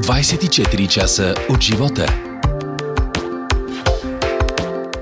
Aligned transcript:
24 0.00 0.88
часа 0.88 1.34
от 1.50 1.60
живота. 1.62 2.06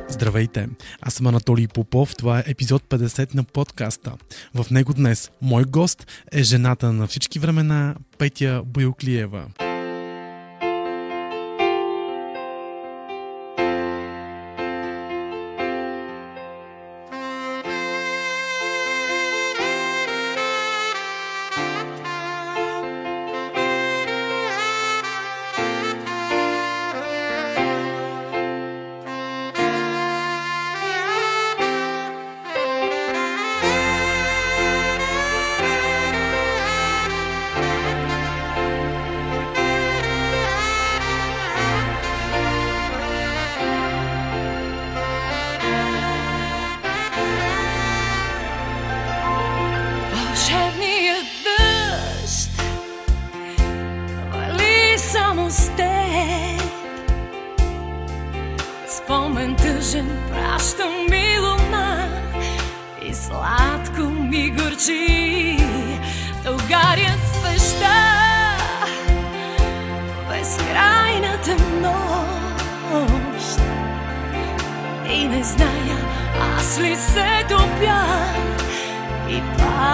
Здравейте! 0.08 0.68
Аз 1.00 1.14
съм 1.14 1.26
Анатолий 1.26 1.68
Попов. 1.68 2.17
Това 2.17 2.38
е 2.38 2.44
епизод 2.46 2.82
50 2.82 3.34
на 3.34 3.45
подкаста. 3.45 4.12
В 4.54 4.71
него 4.71 4.95
днес 4.95 5.30
мой 5.42 5.64
гост 5.64 6.06
е 6.32 6.42
жената 6.42 6.92
на 6.92 7.06
всички 7.06 7.38
времена 7.38 7.95
Петя 8.19 8.62
Боюклиева. 8.66 9.46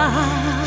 Пак 0.05 0.65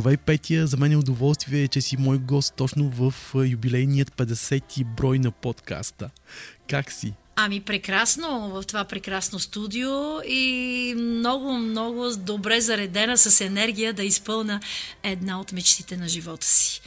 Здравей, 0.00 0.16
Петя! 0.16 0.66
За 0.66 0.76
мен 0.76 0.92
е 0.92 0.96
удоволствие, 0.96 1.68
че 1.68 1.80
си 1.80 1.96
мой 1.96 2.18
гост 2.18 2.54
точно 2.56 2.88
в 2.88 3.14
юбилейният 3.34 4.10
50-ти 4.10 4.84
брой 4.84 5.18
на 5.18 5.30
подкаста. 5.30 6.10
Как 6.70 6.92
си? 6.92 7.12
Ами 7.36 7.60
прекрасно 7.60 8.50
в 8.50 8.62
това 8.66 8.84
прекрасно 8.84 9.38
студио 9.38 10.20
и 10.28 10.94
много, 10.98 11.52
много 11.52 12.10
добре 12.16 12.60
заредена 12.60 13.18
с 13.18 13.40
енергия 13.40 13.92
да 13.92 14.04
изпълна 14.04 14.60
една 15.02 15.40
от 15.40 15.52
мечтите 15.52 15.96
на 15.96 16.08
живота 16.08 16.46
си. 16.46 16.80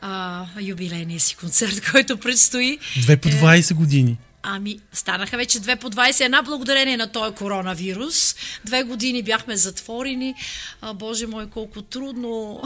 А, 0.00 0.46
юбилейния 0.60 1.20
си 1.20 1.36
концерт, 1.36 1.82
който 1.92 2.16
предстои. 2.16 2.78
Две 3.00 3.16
по 3.16 3.28
20 3.28 3.74
години. 3.74 4.18
Ами, 4.44 4.78
станаха 4.92 5.36
вече 5.36 5.60
две 5.60 5.76
по 5.76 5.90
21, 5.90 6.44
благодарение 6.44 6.96
на 6.96 7.12
този 7.12 7.34
коронавирус. 7.34 8.36
Две 8.64 8.82
години 8.82 9.22
бяхме 9.22 9.56
затворени. 9.56 10.34
А, 10.80 10.94
Боже 10.94 11.26
мой, 11.26 11.50
колко 11.50 11.82
трудно 11.82 12.62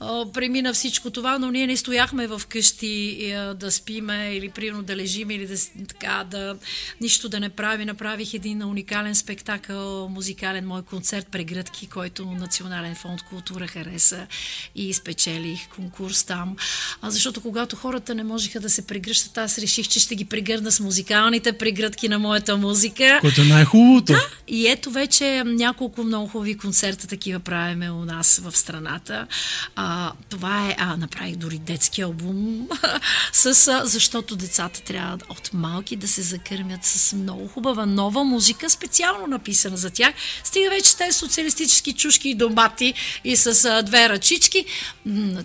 а, 0.00 0.32
премина 0.32 0.74
всичко 0.74 1.10
това, 1.10 1.38
но 1.38 1.50
ние 1.50 1.66
не 1.66 1.76
стояхме 1.76 2.26
в 2.26 2.42
къщи 2.48 3.34
да 3.56 3.70
спиме 3.70 4.34
или 4.34 4.48
примерно 4.48 4.82
да 4.82 4.96
лежим 4.96 5.30
или 5.30 5.46
да, 5.46 5.56
така, 5.88 6.24
да 6.30 6.56
нищо 7.00 7.28
да 7.28 7.40
не 7.40 7.48
прави. 7.48 7.84
Направих 7.84 8.34
един 8.34 8.62
уникален 8.62 9.14
спектакъл, 9.14 10.08
музикален 10.08 10.66
мой 10.66 10.82
концерт 10.82 11.26
Прегръдки, 11.28 11.86
който 11.86 12.24
Национален 12.24 12.94
фонд 12.94 13.22
култура 13.22 13.66
хареса 13.66 14.26
и 14.74 14.94
спечелих 14.94 15.68
конкурс 15.68 16.24
там. 16.24 16.56
А, 17.02 17.10
защото 17.10 17.40
когато 17.40 17.76
хората 17.76 18.14
не 18.14 18.24
можеха 18.24 18.60
да 18.60 18.70
се 18.70 18.86
прегръщат, 18.86 19.38
аз 19.38 19.58
реших, 19.58 19.88
че 19.88 20.00
ще 20.00 20.14
ги 20.14 20.24
прегърна 20.24 20.72
с 20.72 20.80
музикалните 20.98 21.52
прегръдки 21.52 22.08
на 22.08 22.18
моята 22.18 22.56
музика. 22.56 23.18
Което 23.20 23.40
е 23.40 23.44
най-хубавото. 23.44 24.14
И 24.48 24.68
ето 24.68 24.90
вече 24.90 25.42
няколко 25.46 26.04
много 26.04 26.28
хубави 26.28 26.58
концерта 26.58 27.06
такива 27.06 27.40
правиме 27.40 27.90
у 27.90 28.04
нас 28.04 28.40
в 28.44 28.56
страната. 28.56 29.26
А, 29.76 30.12
това 30.28 30.68
е, 30.68 30.76
а, 30.78 30.96
направих 30.96 31.36
дори 31.36 31.58
детски 31.58 32.02
албум, 32.02 32.68
с, 33.32 33.68
а, 33.68 33.82
защото 33.84 34.36
децата 34.36 34.82
трябва 34.82 35.18
от 35.28 35.50
малки 35.52 35.96
да 35.96 36.08
се 36.08 36.22
закърмят 36.22 36.84
с 36.84 37.12
много 37.12 37.48
хубава 37.48 37.86
нова 37.86 38.24
музика, 38.24 38.70
специално 38.70 39.26
написана 39.26 39.76
за 39.76 39.90
тях. 39.90 40.14
Стига 40.44 40.70
вече 40.70 40.96
те 40.96 41.12
социалистически 41.12 41.92
чушки 41.92 42.28
и 42.28 42.34
домати 42.34 42.94
и 43.24 43.36
с 43.36 43.64
а, 43.64 43.82
две 43.82 44.08
ръчички. 44.08 44.64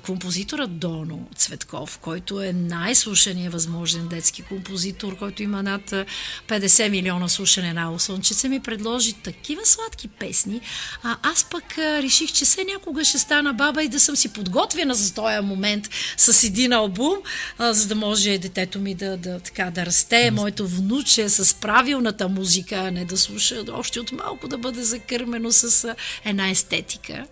Композиторът 0.05 0.79
Доно 0.79 1.27
Цветков, 1.35 1.97
който 1.97 2.41
е 2.41 2.53
най-слушания 2.53 3.51
възможен 3.51 4.07
детски 4.07 4.41
композитор, 4.41 5.17
който 5.17 5.42
има 5.43 5.63
над 5.63 5.93
а, 5.93 6.05
50 6.47 6.89
милиона 6.89 7.29
слушане 7.29 7.73
на 7.73 7.99
Слънчице, 7.99 8.49
ми 8.49 8.59
предложи 8.59 9.13
такива 9.13 9.65
сладки 9.65 10.07
песни. 10.07 10.61
А 11.03 11.17
аз 11.23 11.43
пък 11.43 11.77
а, 11.77 12.03
реших, 12.03 12.31
че 12.31 12.45
се 12.45 12.63
някога 12.63 13.05
ще 13.05 13.19
стана 13.19 13.53
баба 13.53 13.83
и 13.83 13.87
да 13.87 13.99
съм 13.99 14.15
си 14.15 14.33
подготвена 14.33 14.95
за 14.95 15.13
този 15.13 15.39
момент 15.43 15.89
с 16.17 16.43
един 16.43 16.73
албум, 16.73 17.15
а, 17.57 17.73
за 17.73 17.87
да 17.87 17.95
може 17.95 18.37
детето 18.37 18.79
ми 18.79 18.95
да, 18.95 19.17
да, 19.17 19.39
така, 19.39 19.71
да 19.71 19.85
расте, 19.85 20.31
моето 20.31 20.67
внуче 20.67 21.29
с 21.29 21.53
правилната 21.53 22.29
музика, 22.29 22.75
а 22.75 22.91
не 22.91 23.05
да 23.05 23.17
слуша 23.17 23.63
още 23.71 23.99
от 23.99 24.11
малко 24.11 24.47
да 24.47 24.57
бъде 24.57 24.83
закърмено 24.83 25.51
с 25.51 25.83
а, 25.83 25.95
една 26.25 26.49
естетика. 26.49 27.25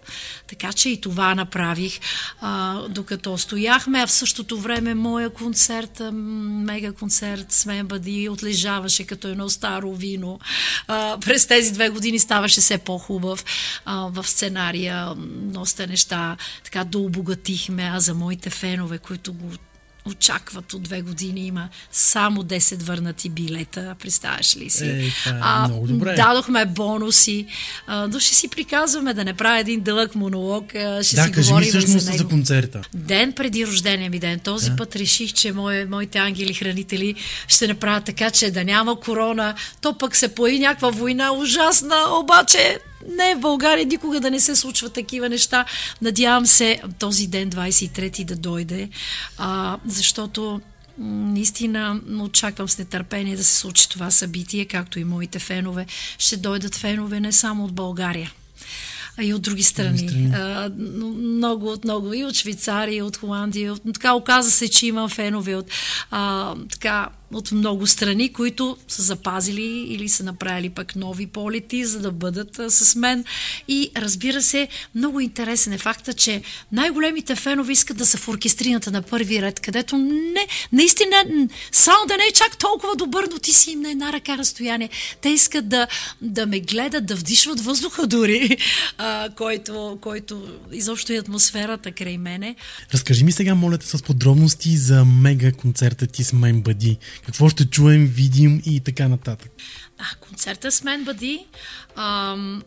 Така 0.47 0.73
че 0.73 0.89
и 0.89 1.01
това 1.01 1.35
направих, 1.35 1.99
а, 2.41 2.81
докато 2.87 3.37
стояхме, 3.37 3.99
а 3.99 4.07
в 4.07 4.11
същото 4.11 4.57
време 4.57 4.93
моя 4.93 5.29
концерт, 5.29 6.01
мега 6.11 6.91
концерт 6.91 7.51
с 7.51 7.65
мен 7.65 7.87
бъди 8.01 8.29
отлежаваше 8.29 9.03
като 9.03 9.27
едно 9.27 9.49
старо 9.49 9.93
вино. 9.95 10.39
А, 10.87 11.17
през 11.17 11.47
тези 11.47 11.73
две 11.73 11.89
години 11.89 12.19
ставаше 12.19 12.61
все 12.61 12.77
по-хубав 12.77 13.45
а, 13.85 14.07
в 14.11 14.27
сценария, 14.27 15.13
доста 15.27 15.87
неща 15.87 16.37
така 16.63 16.83
дообогатихме, 16.83 17.91
а 17.93 17.99
за 17.99 18.13
моите 18.13 18.49
фенове, 18.49 18.97
които 18.97 19.33
го 19.33 19.51
очакват 20.05 20.73
от 20.73 20.83
две 20.83 21.01
години. 21.01 21.47
Има 21.47 21.69
само 21.91 22.43
10 22.43 22.83
върнати 22.83 23.29
билета, 23.29 23.95
представяш 23.99 24.57
ли 24.57 24.69
си? 24.69 24.85
Е, 24.85 25.11
това 25.23 25.63
е 25.65 25.67
много 25.67 25.87
добре. 25.87 26.13
Дадохме 26.15 26.65
бонуси, 26.65 27.45
а, 27.87 28.07
но 28.07 28.19
ще 28.19 28.35
си 28.35 28.47
приказваме 28.47 29.13
да 29.13 29.25
не 29.25 29.33
правя 29.33 29.59
един 29.59 29.81
дълъг 29.81 30.15
монолог, 30.15 30.75
а, 30.75 31.03
ще 31.03 31.15
да, 31.15 31.23
си 31.23 31.31
кажи 31.31 31.47
ми 31.47 31.53
говорим 31.53 31.69
всъщност 31.69 32.05
за 32.05 32.11
за, 32.11 32.11
него. 32.17 32.29
концерта. 32.29 32.81
Ден 32.93 33.33
преди 33.33 33.67
рождения 33.67 34.09
ми 34.09 34.19
ден. 34.19 34.39
Този 34.39 34.69
Да. 34.69 34.75
път 34.75 34.95
реших, 34.95 35.33
че 35.33 35.51
мое, 35.51 35.85
моите 35.85 36.17
ангели-хранители 36.17 37.15
ще 37.47 37.67
направят 37.67 38.03
така, 38.05 38.31
че 38.31 38.51
да 38.51 38.63
няма 38.63 38.99
корона. 38.99 39.55
То 39.81 39.97
пък 39.97 40.15
се 40.15 40.35
появи 40.35 40.59
някаква 40.59 40.89
война 40.89 41.31
ужасна, 41.33 41.95
обаче 42.21 42.79
не 43.09 43.35
в 43.35 43.39
България 43.39 43.85
никога 43.85 44.19
да 44.19 44.31
не 44.31 44.39
се 44.39 44.55
случват 44.55 44.93
такива 44.93 45.29
неща. 45.29 45.65
Надявам 46.01 46.45
се 46.45 46.81
този 46.99 47.27
ден, 47.27 47.49
23 47.49 48.25
да 48.25 48.35
дойде, 48.35 48.89
а, 49.37 49.77
защото 49.85 50.61
наистина 50.97 52.01
очаквам 52.19 52.69
с 52.69 52.77
нетърпение 52.77 53.35
да 53.35 53.43
се 53.43 53.57
случи 53.57 53.89
това 53.89 54.11
събитие, 54.11 54.65
както 54.65 54.99
и 54.99 55.03
моите 55.03 55.39
фенове. 55.39 55.85
Ще 56.17 56.37
дойдат 56.37 56.75
фенове 56.75 57.19
не 57.19 57.31
само 57.31 57.65
от 57.65 57.73
България. 57.73 58.31
а 59.17 59.23
и 59.23 59.33
от 59.33 59.41
други 59.41 59.63
страни. 59.63 59.97
страни. 59.97 60.31
А, 60.33 60.71
но 60.77 61.07
много 61.07 61.71
от 61.71 61.83
много. 61.83 62.13
И 62.13 62.25
от 62.25 62.35
Швейцария, 62.35 62.97
и 62.97 63.01
от 63.01 63.17
Холандия. 63.17 63.73
От, 63.73 63.81
така 63.93 64.13
оказа 64.13 64.51
се, 64.51 64.67
че 64.67 64.87
имам 64.87 65.09
фенове 65.09 65.55
от 65.55 65.65
а, 66.11 66.55
така 66.71 67.09
от 67.33 67.51
много 67.51 67.87
страни, 67.87 68.33
които 68.33 68.77
са 68.87 69.01
запазили 69.01 69.85
или 69.87 70.09
са 70.09 70.23
направили 70.23 70.69
пък 70.69 70.95
нови 70.95 71.27
полети, 71.27 71.85
за 71.85 71.99
да 71.99 72.11
бъдат 72.11 72.59
а, 72.59 72.71
с 72.71 72.95
мен. 72.95 73.25
И 73.67 73.91
разбира 73.95 74.41
се, 74.41 74.67
много 74.95 75.19
интересен 75.19 75.73
е 75.73 75.77
факта, 75.77 76.13
че 76.13 76.41
най-големите 76.71 77.35
фенове 77.35 77.71
искат 77.73 77.97
да 77.97 78.05
са 78.05 78.17
в 78.17 78.27
оркестрината 78.27 78.91
на 78.91 79.01
първи 79.01 79.41
ред, 79.41 79.59
където 79.59 79.97
не, 79.97 80.47
наистина 80.71 81.25
само 81.71 82.07
да 82.07 82.17
не 82.17 82.23
е 82.23 82.33
чак 82.33 82.57
толкова 82.57 82.95
добър, 82.95 83.27
но 83.31 83.39
ти 83.39 83.53
си 83.53 83.71
им 83.71 83.81
на 83.81 83.91
една 83.91 84.13
ръка 84.13 84.37
разстояние. 84.37 84.89
Те 85.21 85.29
искат 85.29 85.69
да, 85.69 85.87
да 86.21 86.45
ме 86.45 86.59
гледат, 86.59 87.05
да 87.05 87.15
вдишват 87.15 87.61
въздуха 87.61 88.07
дори, 88.07 88.57
а, 88.97 89.29
който, 89.35 89.97
който 90.01 90.47
изобщо 90.71 91.13
е 91.13 91.17
атмосферата 91.17 91.91
край 91.91 92.17
мене. 92.17 92.55
Разкажи 92.93 93.23
ми 93.23 93.31
сега, 93.31 93.55
моля 93.55 93.77
с 93.81 94.03
подробности 94.03 94.77
за 94.77 95.05
мега 95.05 95.51
концерта 95.51 96.07
ти 96.07 96.23
с 96.23 96.33
Мен 96.33 96.61
Бъди. 96.61 96.97
Какво 97.25 97.49
ще 97.49 97.65
чуем, 97.65 98.05
видим 98.05 98.61
и 98.65 98.79
така 98.79 99.07
нататък. 99.07 99.51
А, 99.97 100.15
концерта 100.15 100.71
с 100.71 100.83
мен 100.83 101.03
бъди 101.03 101.45
ам, 101.95 102.63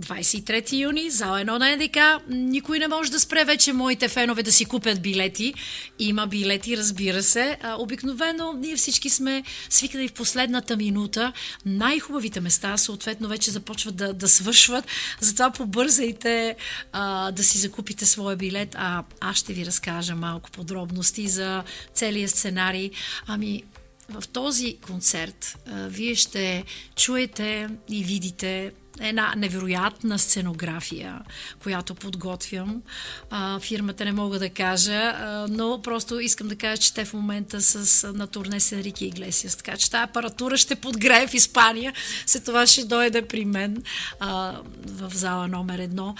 23 0.00 0.72
юни, 0.72 1.10
зала 1.10 1.40
1 1.40 1.58
на 1.58 1.76
НДК. 1.76 2.24
Никой 2.28 2.78
не 2.78 2.88
може 2.88 3.10
да 3.10 3.20
спре 3.20 3.44
вече 3.44 3.72
моите 3.72 4.08
фенове 4.08 4.42
да 4.42 4.52
си 4.52 4.64
купят 4.64 5.02
билети. 5.02 5.54
Има 5.98 6.26
билети, 6.26 6.76
разбира 6.76 7.22
се. 7.22 7.56
А, 7.62 7.74
обикновено 7.78 8.52
ние 8.52 8.76
всички 8.76 9.10
сме 9.10 9.42
свикнали 9.70 10.08
в 10.08 10.12
последната 10.12 10.76
минута. 10.76 11.32
Най-хубавите 11.66 12.40
места 12.40 12.76
съответно 12.76 13.28
вече 13.28 13.50
започват 13.50 13.96
да, 13.96 14.12
да 14.12 14.28
свършват. 14.28 14.84
Затова 15.20 15.50
побързайте 15.50 16.56
а, 16.92 17.30
да 17.30 17.44
си 17.44 17.58
закупите 17.58 18.06
своя 18.06 18.36
билет. 18.36 18.74
А 18.78 19.04
аз 19.20 19.36
ще 19.36 19.52
ви 19.52 19.66
разкажа 19.66 20.16
малко 20.16 20.50
подробности 20.50 21.28
за 21.28 21.64
целият 21.94 22.30
сценарий. 22.30 22.90
Ами, 23.26 23.62
в 24.08 24.28
този 24.28 24.76
концерт 24.86 25.58
а, 25.66 25.88
вие 25.88 26.14
ще 26.14 26.64
чуете 26.96 27.68
и 27.88 28.04
видите 28.04 28.72
една 29.00 29.34
невероятна 29.36 30.18
сценография, 30.18 31.20
която 31.62 31.94
подготвям. 31.94 32.82
А, 33.30 33.60
фирмата 33.60 34.04
не 34.04 34.12
мога 34.12 34.38
да 34.38 34.50
кажа, 34.50 34.94
а, 34.94 35.46
но 35.50 35.82
просто 35.82 36.20
искам 36.20 36.48
да 36.48 36.56
кажа, 36.56 36.82
че 36.82 36.94
те 36.94 37.04
в 37.04 37.12
момента 37.14 37.60
с, 37.60 38.12
на 38.12 38.26
турне 38.26 38.60
с 38.60 38.72
Енрике 38.72 39.04
Иглесиас. 39.04 39.56
Така 39.56 39.76
че 39.76 39.90
тази 39.90 40.02
апаратура 40.02 40.56
ще 40.56 40.74
подгрее 40.74 41.26
в 41.26 41.34
Испания. 41.34 41.92
След 42.26 42.44
това 42.44 42.66
ще 42.66 42.84
дойде 42.84 43.22
при 43.22 43.44
мен 43.44 43.82
а, 44.20 44.60
в 44.86 45.10
зала 45.14 45.48
номер 45.48 45.78
едно. 45.78 46.14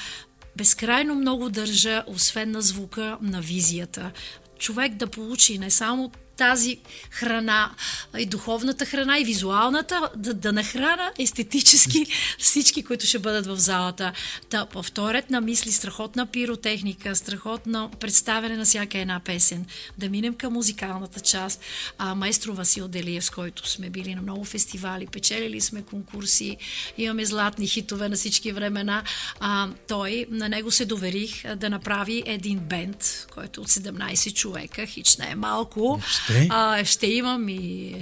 Безкрайно 0.56 1.14
много 1.14 1.50
държа, 1.50 2.04
освен 2.06 2.50
на 2.50 2.62
звука, 2.62 3.18
на 3.22 3.40
визията. 3.40 4.10
Човек 4.58 4.94
да 4.94 5.06
получи 5.06 5.58
не 5.58 5.70
само 5.70 6.12
тази 6.36 6.78
храна, 7.10 7.70
и 8.18 8.26
духовната 8.26 8.86
храна, 8.86 9.18
и 9.18 9.24
визуалната, 9.24 10.10
да, 10.16 10.34
да 10.34 10.52
нахрана 10.52 11.12
естетически 11.18 12.06
всички, 12.38 12.82
които 12.82 13.06
ще 13.06 13.18
бъдат 13.18 13.46
в 13.46 13.56
залата. 13.56 14.12
Та, 14.48 14.66
ред 14.98 15.30
на 15.30 15.40
мисли, 15.40 15.72
страхотна 15.72 16.26
пиротехника, 16.26 17.16
страхотно 17.16 17.90
представяне 18.00 18.56
на 18.56 18.64
всяка 18.64 18.98
една 18.98 19.20
песен. 19.20 19.66
Да 19.98 20.08
минем 20.08 20.34
към 20.34 20.52
музикалната 20.52 21.20
част. 21.20 21.60
А, 21.98 22.14
майстро 22.14 22.54
Васил 22.54 22.88
Делиев, 22.88 23.24
с 23.24 23.30
който 23.30 23.68
сме 23.68 23.90
били 23.90 24.14
на 24.14 24.22
много 24.22 24.44
фестивали, 24.44 25.06
печелили 25.06 25.60
сме 25.60 25.82
конкурси, 25.82 26.56
имаме 26.98 27.24
златни 27.24 27.66
хитове 27.66 28.08
на 28.08 28.16
всички 28.16 28.52
времена. 28.52 29.02
А, 29.40 29.68
той, 29.88 30.26
на 30.30 30.48
него 30.48 30.70
се 30.70 30.84
доверих 30.84 31.54
да 31.56 31.70
направи 31.70 32.22
един 32.26 32.58
бенд, 32.58 33.26
който 33.34 33.60
от 33.60 33.68
17 33.68 34.34
човека, 34.34 34.86
хич 34.86 35.16
не 35.16 35.30
е 35.30 35.34
малко. 35.34 36.00
Ще? 36.08 36.25
А, 36.50 36.84
ще 36.84 37.06
имам 37.06 37.49
и 37.49 37.94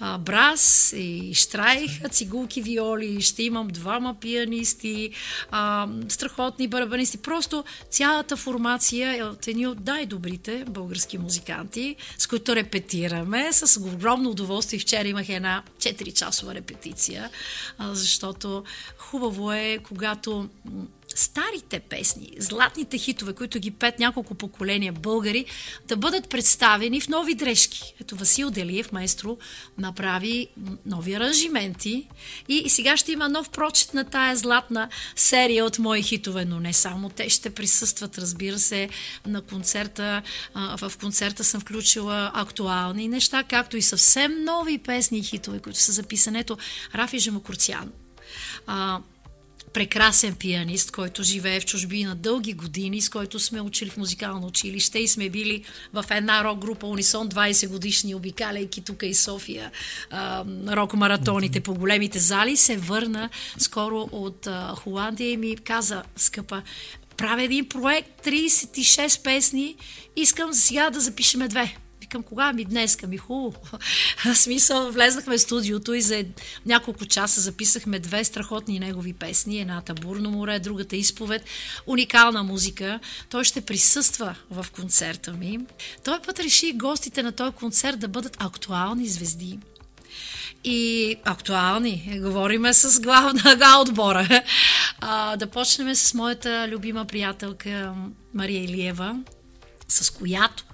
а, 0.00 0.18
брас, 0.18 0.92
и 0.96 1.32
штрайх, 1.34 1.90
цигулки, 2.10 2.62
виоли, 2.62 3.22
ще 3.22 3.42
имам 3.42 3.68
двама 3.68 4.14
пианисти, 4.20 5.10
а, 5.50 5.88
страхотни 6.08 6.68
барабанисти. 6.68 7.18
Просто 7.18 7.64
цялата 7.90 8.36
формация 8.36 9.16
е 9.18 9.22
от 9.22 9.48
едни 9.48 9.66
от 9.66 9.86
най-добрите 9.86 10.64
български 10.68 11.18
музиканти, 11.18 11.96
с 12.18 12.26
които 12.26 12.56
репетираме. 12.56 13.52
С 13.52 13.80
огромно 13.80 14.30
удоволствие. 14.30 14.78
Вчера 14.78 15.08
имах 15.08 15.28
една 15.28 15.62
4-часова 15.78 16.54
репетиция, 16.54 17.30
а, 17.78 17.94
защото 17.94 18.64
хубаво 18.98 19.52
е, 19.52 19.78
когато 19.82 20.48
старите 21.16 21.80
песни, 21.80 22.32
златните 22.38 22.98
хитове, 22.98 23.32
които 23.32 23.58
ги 23.58 23.70
пет 23.70 23.98
няколко 23.98 24.34
поколения 24.34 24.92
българи, 24.92 25.44
да 25.88 25.96
бъдат 25.96 26.28
представени 26.28 27.00
в 27.00 27.08
нови 27.08 27.34
дрежки. 27.34 27.94
Ето 28.00 28.16
Васил 28.16 28.50
Делиев, 28.50 28.92
маестро, 28.92 29.38
направи 29.78 30.48
нови 30.86 31.14
аранжименти 31.14 32.08
и, 32.48 32.54
и 32.54 32.70
сега 32.70 32.96
ще 32.96 33.12
има 33.12 33.28
нов 33.28 33.50
прочет 33.50 33.94
на 33.94 34.04
тая 34.04 34.36
златна 34.36 34.88
серия 35.16 35.64
от 35.64 35.78
мои 35.78 36.02
хитове, 36.02 36.44
но 36.44 36.60
не 36.60 36.72
само 36.72 37.08
те 37.08 37.28
ще 37.28 37.50
присъстват, 37.50 38.18
разбира 38.18 38.58
се, 38.58 38.88
на 39.26 39.42
концерта. 39.42 40.22
В 40.54 40.92
концерта 41.00 41.44
съм 41.44 41.60
включила 41.60 42.30
актуални 42.34 43.08
неща, 43.08 43.42
както 43.42 43.76
и 43.76 43.82
съвсем 43.82 44.44
нови 44.44 44.78
песни 44.78 45.18
и 45.18 45.22
хитове, 45.22 45.58
които 45.58 45.78
са 45.78 45.92
записани. 45.92 46.38
Ето 46.38 46.58
Рафи 46.94 47.18
Жемакурцян. 47.18 47.92
Прекрасен 49.76 50.34
пианист, 50.34 50.90
който 50.90 51.22
живее 51.22 51.60
в 51.60 51.64
чужбина 51.64 52.14
дълги 52.14 52.52
години, 52.52 53.00
с 53.00 53.08
който 53.08 53.38
сме 53.38 53.60
учили 53.60 53.90
в 53.90 53.96
музикално 53.96 54.46
училище 54.46 54.98
и 54.98 55.08
сме 55.08 55.28
били 55.28 55.64
в 55.92 56.04
една 56.10 56.44
рок 56.44 56.58
група 56.58 56.86
Унисон 56.86 57.28
20 57.28 57.68
годишни, 57.68 58.14
обикаляйки 58.14 58.80
тук 58.80 59.02
и 59.02 59.14
София, 59.14 59.70
а, 60.10 60.44
рок-маратоните 60.76 61.60
по 61.60 61.74
големите 61.74 62.18
зали, 62.18 62.56
се 62.56 62.76
върна 62.76 63.30
скоро 63.58 64.08
от 64.12 64.48
Холандия 64.76 65.30
и 65.30 65.36
ми 65.36 65.56
каза, 65.56 66.02
скъпа, 66.16 66.62
правя 67.16 67.42
един 67.42 67.68
проект, 67.68 68.26
36 68.26 69.22
песни, 69.22 69.76
искам 70.16 70.52
сега 70.52 70.90
да 70.90 71.00
запишеме 71.00 71.48
две. 71.48 71.76
Викам, 72.06 72.22
кога 72.22 72.52
ми 72.52 72.64
днес? 72.64 72.98
Ми 73.08 73.16
хубаво. 73.16 73.60
Смисъл, 74.34 74.90
влезнахме 74.92 75.38
в 75.38 75.40
студиото 75.40 75.94
и 75.94 76.02
за 76.02 76.24
няколко 76.66 77.06
часа 77.06 77.40
записахме 77.40 77.98
две 77.98 78.24
страхотни 78.24 78.78
негови 78.78 79.12
песни. 79.12 79.60
Едната 79.60 79.94
Бурно 79.94 80.30
море, 80.30 80.58
другата 80.58 80.96
Изповед. 80.96 81.44
Уникална 81.86 82.42
музика. 82.42 83.00
Той 83.30 83.44
ще 83.44 83.60
присъства 83.60 84.34
в 84.50 84.66
концерта 84.72 85.32
ми. 85.32 85.58
Той 86.04 86.20
път 86.20 86.40
реши 86.40 86.72
гостите 86.72 87.22
на 87.22 87.32
този 87.32 87.52
концерт 87.52 87.98
да 87.98 88.08
бъдат 88.08 88.36
актуални 88.38 89.08
звезди. 89.08 89.58
И 90.64 91.16
актуални. 91.24 92.20
Говориме 92.22 92.72
с 92.72 93.00
главна 93.00 93.80
отбора. 93.80 94.42
А, 95.00 95.36
да 95.36 95.46
почнем 95.46 95.94
с 95.94 96.14
моята 96.14 96.68
любима 96.68 97.04
приятелка 97.04 97.94
Мария 98.34 98.64
Илиева, 98.64 99.16
с 99.88 100.10
която 100.10 100.64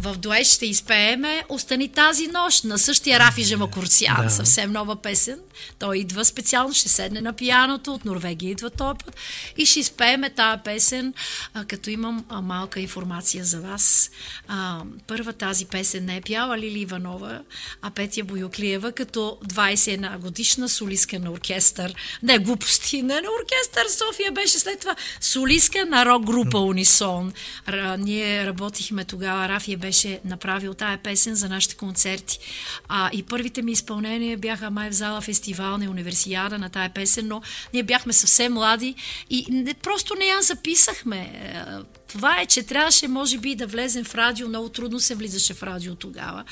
в 0.00 0.16
дует 0.16 0.46
ще 0.46 0.66
изпееме 0.66 1.44
Остани 1.48 1.88
тази 1.88 2.26
нощ 2.26 2.64
на 2.64 2.78
същия 2.78 3.18
Рафи 3.18 3.42
Жемакурцян. 3.42 4.16
Да. 4.22 4.30
Съвсем 4.30 4.72
нова 4.72 4.96
песен. 4.96 5.38
Той 5.78 5.98
идва 5.98 6.24
специално, 6.24 6.74
ще 6.74 6.88
седне 6.88 7.20
на 7.20 7.32
пияното, 7.32 7.94
от 7.94 8.04
Норвегия 8.04 8.50
идва 8.50 8.70
този 8.70 8.98
път 9.04 9.16
и 9.56 9.66
ще 9.66 9.80
изпееме 9.80 10.30
тази 10.30 10.62
песен, 10.64 11.14
а, 11.54 11.64
като 11.64 11.90
имам 11.90 12.24
а, 12.28 12.40
малка 12.40 12.80
информация 12.80 13.44
за 13.44 13.60
вас. 13.60 14.10
А, 14.48 14.82
първа 15.06 15.32
тази 15.32 15.66
песен 15.66 16.04
не 16.04 16.16
е 16.16 16.20
пяла 16.20 16.58
Лили 16.58 16.80
Иванова, 16.80 17.40
а 17.82 17.90
Петя 17.90 18.24
Боюклиева, 18.24 18.92
като 18.92 19.38
21 19.46 20.18
годишна 20.18 20.68
солистка 20.68 21.18
на 21.18 21.30
оркестър. 21.30 21.94
Не, 22.22 22.38
глупости, 22.38 23.02
не 23.02 23.14
на 23.14 23.28
оркестър, 23.42 23.86
София 23.88 24.32
беше 24.32 24.58
след 24.58 24.80
това 24.80 24.96
солистка 25.20 25.86
на 25.86 26.06
рок 26.06 26.24
група 26.24 26.58
Унисон. 26.58 27.32
Р- 27.68 27.96
ние 27.96 28.46
работихме 28.46 29.04
тогава, 29.04 29.48
Рафия 29.48 29.78
беше 29.78 29.89
направил 30.24 30.74
тая 30.74 30.98
песен 30.98 31.34
за 31.34 31.48
нашите 31.48 31.76
концерти. 31.76 32.38
А, 32.88 33.10
и 33.12 33.22
първите 33.22 33.62
ми 33.62 33.72
изпълнения 33.72 34.38
бяха 34.38 34.70
май 34.70 34.90
в 34.90 34.94
зала 34.94 35.20
фестивална 35.20 35.90
универсиада 35.90 36.58
на 36.58 36.70
тая 36.70 36.94
песен, 36.94 37.28
но 37.28 37.42
ние 37.74 37.82
бяхме 37.82 38.12
съвсем 38.12 38.52
млади 38.52 38.94
и 39.30 39.46
не, 39.50 39.74
просто 39.74 40.14
не 40.14 40.24
я 40.24 40.42
записахме. 40.42 41.18
Е, 41.18 41.62
Това 42.12 42.40
е, 42.40 42.46
че 42.46 42.62
трябваше, 42.62 43.08
може 43.08 43.38
би, 43.38 43.54
да 43.54 43.66
влезем 43.66 44.04
в 44.04 44.14
радио. 44.14 44.48
Много 44.48 44.68
трудно 44.68 45.00
се 45.00 45.14
влизаше 45.14 45.54
в 45.54 45.62
радио 45.62 45.94
тогава. 45.94 46.44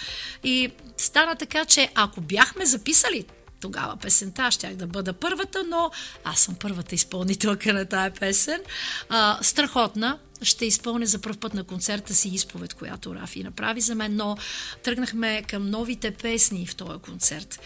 И 0.45 0.71
стана 0.97 1.37
така, 1.37 1.65
че 1.65 1.89
ако 1.95 2.21
бяхме 2.21 2.67
записали 2.67 3.25
тогава 3.61 3.97
песента, 3.97 4.51
щях 4.51 4.75
да 4.75 4.87
бъда 4.87 5.13
първата, 5.13 5.65
но 5.69 5.91
аз 6.25 6.41
съм 6.41 6.55
първата 6.61 6.95
изпълнителка 6.95 7.73
на 7.73 7.85
тая 7.85 8.11
песен. 8.11 8.61
А, 9.09 9.39
страхотна. 9.43 10.19
Ще 10.43 10.67
изпълня 10.67 11.07
за 11.07 11.19
първ 11.19 11.37
път 11.37 11.55
на 11.55 11.65
концерта 11.65 12.15
си 12.15 12.29
изповед, 12.29 12.75
която 12.75 13.15
Рафи 13.15 13.43
направи 13.43 13.81
за 13.81 13.95
мен, 13.95 14.17
но 14.17 14.37
тръгнахме 14.83 15.43
към 15.43 15.71
новите 15.71 16.11
песни 16.11 16.67
в 16.67 16.77
този 16.77 16.99
концерт. 16.99 17.61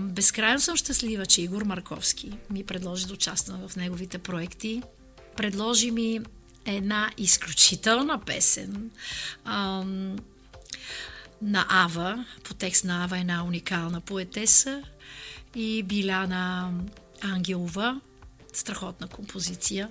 Безкрайно 0.00 0.60
съм 0.60 0.76
щастлива, 0.76 1.26
че 1.26 1.42
Игор 1.42 1.62
Марковски 1.62 2.32
ми 2.50 2.64
предложи 2.64 3.06
да 3.06 3.14
участвам 3.14 3.68
в 3.68 3.76
неговите 3.76 4.18
проекти. 4.18 4.82
предложи 5.36 5.90
ми 5.90 6.20
една 6.64 7.10
изключителна 7.18 8.20
песен 8.20 8.90
ам, 9.44 10.16
на 11.42 11.66
Ава, 11.68 12.24
по 12.44 12.54
текст 12.54 12.84
на 12.84 13.04
Ава, 13.04 13.18
една 13.18 13.44
уникална 13.44 14.00
поетеса 14.00 14.82
и 15.54 15.82
Биляна 15.82 16.72
Ангелова, 17.20 18.00
страхотна 18.52 19.08
композиция. 19.08 19.90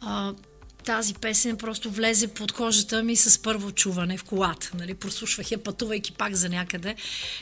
А, 0.00 0.34
тази 0.82 1.14
песен 1.14 1.56
просто 1.56 1.90
влезе 1.90 2.28
под 2.28 2.52
кожата 2.52 3.02
ми 3.02 3.16
с 3.16 3.42
първо 3.42 3.72
чуване 3.72 4.16
в 4.16 4.24
колата. 4.24 4.70
Нали? 4.78 4.94
Прослушвах 4.94 5.50
я, 5.50 5.58
пътувайки 5.58 6.12
пак 6.12 6.34
за 6.34 6.48
някъде. 6.48 6.94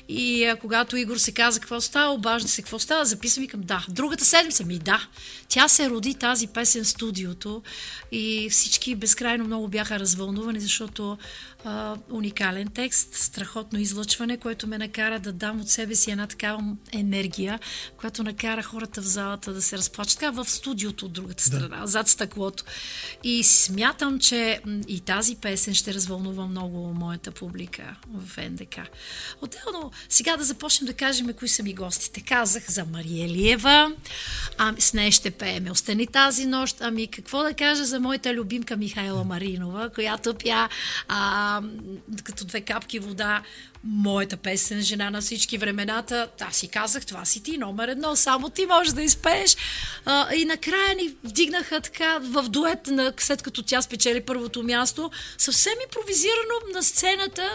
И 0.09 0.45
а, 0.45 0.57
когато 0.57 0.97
Игор 0.97 1.17
се 1.17 1.33
каза 1.33 1.61
какво 1.61 1.81
става, 1.81 2.13
обажда 2.13 2.49
се 2.49 2.63
какво 2.63 2.79
става, 2.79 3.05
записвам 3.05 3.45
и 3.45 3.49
към 3.49 3.61
да. 3.61 3.85
Другата 3.89 4.25
седмица 4.25 4.65
ми 4.65 4.79
да. 4.79 5.07
Тя 5.49 5.69
се 5.69 5.91
роди 5.91 6.15
тази 6.15 6.47
песен 6.47 6.85
в 6.85 6.89
студиото 6.89 7.63
и 8.13 8.49
всички 8.51 8.95
безкрайно 8.95 9.45
много 9.45 9.69
бяха 9.69 9.99
развълнувани, 9.99 10.61
защото 10.61 11.19
а, 11.65 11.97
уникален 12.11 12.69
текст, 12.69 13.15
страхотно 13.15 13.79
излъчване, 13.79 14.37
което 14.37 14.67
ме 14.67 14.79
накара 14.79 15.21
да 15.21 15.33
дам 15.33 15.61
от 15.61 15.69
себе 15.69 15.95
си 15.95 16.11
една 16.11 16.27
такава 16.27 16.63
енергия, 16.93 17.59
която 17.97 18.23
накара 18.23 18.63
хората 18.63 19.03
в 19.03 19.05
залата 19.05 19.53
да 19.53 19.63
се 19.63 19.79
разплачат. 19.79 20.19
Така 20.19 20.31
в 20.31 20.51
студиото 20.51 21.07
от 21.07 21.13
другата 21.13 21.43
страна, 21.43 21.81
да. 21.81 21.87
зад 21.87 22.09
стъклото. 22.09 22.65
И 23.25 23.45
смятам, 23.45 24.19
че 24.19 24.61
и 24.89 25.01
тази 25.01 25.37
песен 25.37 25.75
ще 25.75 25.95
развълнува 25.95 26.47
много 26.47 26.79
моята 26.79 27.31
публика 27.31 27.97
в 28.15 28.51
НДК. 28.51 28.79
Отделно, 29.43 29.91
сега 30.09 30.37
да 30.37 30.45
започнем 30.45 30.87
да 30.87 30.93
кажем 30.93 31.33
кои 31.39 31.49
са 31.49 31.63
ми 31.63 31.75
гостите. 31.75 32.21
Казах 32.21 32.71
за 32.71 32.85
Мария 32.85 33.25
Елиева, 33.25 33.93
а 34.59 34.75
с 34.79 34.93
нея 34.93 35.13
ще 35.13 35.31
пееме 35.31 35.71
Остани 35.71 36.07
тази 36.07 36.47
нощ. 36.47 36.77
Ами 36.81 37.07
какво 37.07 37.43
да 37.43 37.55
кажа 37.55 37.85
за 37.85 38.01
моята 38.01 38.35
любимка 38.35 38.77
Михайла 38.77 39.25
Маринова, 39.25 39.91
която 39.91 40.35
пя 40.35 40.69
а, 41.09 41.48
като 42.25 42.45
две 42.45 42.61
капки 42.61 42.99
вода 42.99 43.43
моята 43.85 44.37
песен 44.37 44.81
Жена 44.81 45.11
на 45.11 45.21
всички 45.21 45.59
времената. 45.59 46.29
Аз 46.41 46.57
си 46.57 46.69
казах, 46.69 47.07
това 47.07 47.25
си 47.25 47.43
ти 47.43 47.59
номер 47.59 47.89
едно, 47.89 48.17
само 48.17 48.51
ти 48.51 48.67
можеш 48.67 48.93
да 48.93 49.03
изпееш. 49.03 49.57
А, 50.05 50.35
и 50.35 50.45
накрая 50.45 50.95
ни 50.95 51.15
вдигнаха 51.25 51.81
така 51.81 52.19
в 52.19 52.49
дует, 52.49 52.87
на, 52.87 53.13
след 53.19 53.43
като 53.43 53.63
тя 53.63 53.83
спечели 53.83 54.21
първото 54.21 54.63
място, 54.63 55.11
съвсем 55.39 55.73
импровизирано 55.85 56.75
на 56.75 56.83
сцената 56.83 57.51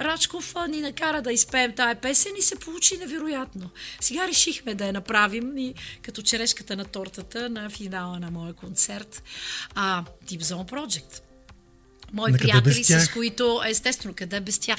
Рачков 0.00 0.54
ни 0.68 0.80
накара 0.80 1.22
да 1.22 1.32
изпеем 1.32 1.72
тая 1.76 1.94
песен 1.94 2.32
и 2.38 2.42
се 2.42 2.56
получи 2.56 2.96
невероятно. 2.96 3.70
Сега 4.00 4.28
решихме 4.28 4.74
да 4.74 4.86
я 4.86 4.92
направим 4.92 5.58
и 5.58 5.74
като 6.02 6.22
черешката 6.22 6.76
на 6.76 6.84
тортата 6.84 7.50
на 7.50 7.70
финала 7.70 8.20
на 8.20 8.30
моя 8.30 8.52
концерт. 8.52 9.22
А, 9.74 10.04
Deep 10.26 10.42
Zone 10.42 10.70
Project 10.70 11.33
мои 12.14 12.32
къде 12.32 12.44
приятели, 12.44 12.84
с 12.84 13.08
които, 13.12 13.60
естествено, 13.66 14.14
къде 14.16 14.40
без 14.40 14.58
тях, 14.58 14.78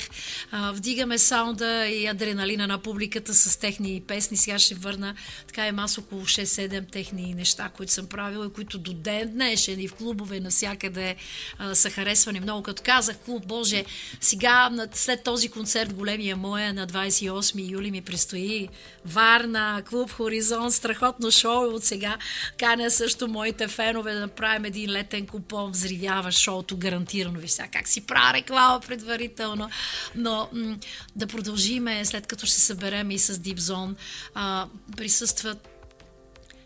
а, 0.52 0.72
вдигаме 0.72 1.18
саунда 1.18 1.88
и 1.88 2.08
адреналина 2.08 2.68
на 2.68 2.78
публиката 2.78 3.34
с 3.34 3.58
техни 3.58 4.04
песни. 4.08 4.38
Сега 4.38 4.60
ще 4.60 4.76
върна, 4.76 5.16
така 5.48 5.68
има 5.68 5.84
аз 5.84 5.98
около 5.98 6.22
6-7 6.22 6.92
техни 6.92 7.34
неща, 7.34 7.70
които 7.78 7.92
съм 7.92 8.08
правила 8.08 8.46
и 8.46 8.54
които 8.54 8.78
до 8.78 8.94
ден 8.94 9.32
днешен 9.34 9.80
и 9.80 9.88
в 9.88 9.94
клубове 9.94 10.40
навсякъде 10.40 11.16
а, 11.58 11.76
са 11.76 11.90
харесвани 11.90 12.40
много. 12.40 12.64
Като 12.64 12.82
казах 12.86 13.18
клуб, 13.18 13.48
Боже, 13.48 13.86
сега 14.22 14.72
след 14.94 15.24
този 15.24 15.50
концерт, 15.50 15.94
големия 15.94 16.36
моя, 16.36 16.74
на 16.74 16.88
28 16.88 17.72
юли 17.72 17.92
ми 17.92 18.02
предстои 18.02 18.70
Варна, 19.06 19.84
клуб 19.90 20.12
Хоризонт, 20.12 20.74
страхотно 20.74 21.32
шоу 21.32 21.76
от 21.76 21.84
сега. 21.84 22.18
Каня 22.58 22.92
също 22.92 23.28
моите 23.28 23.68
фенове 23.68 24.14
да 24.14 24.20
направим 24.20 24.66
един 24.66 24.92
летен 24.92 25.28
купон, 25.28 25.72
взривява 25.72 26.32
шоуто, 26.32 26.78
гарантирано. 27.26 27.40
Виж 27.40 27.52
сега 27.52 27.68
как 27.68 27.88
си 27.88 28.02
правя 28.02 28.34
реклама 28.34 28.80
предварително. 28.80 29.70
Но 30.16 30.50
м- 30.54 30.78
да 31.16 31.28
продължиме, 31.28 32.06
след 32.06 32.28
като 32.28 32.46
ще 32.46 32.56
се 32.56 32.62
съберем 32.62 33.12
и 33.12 33.20
с 33.20 33.34
Deep 33.34 33.60
Zone, 33.60 33.96
а, 34.34 34.68
присъстват 34.98 35.68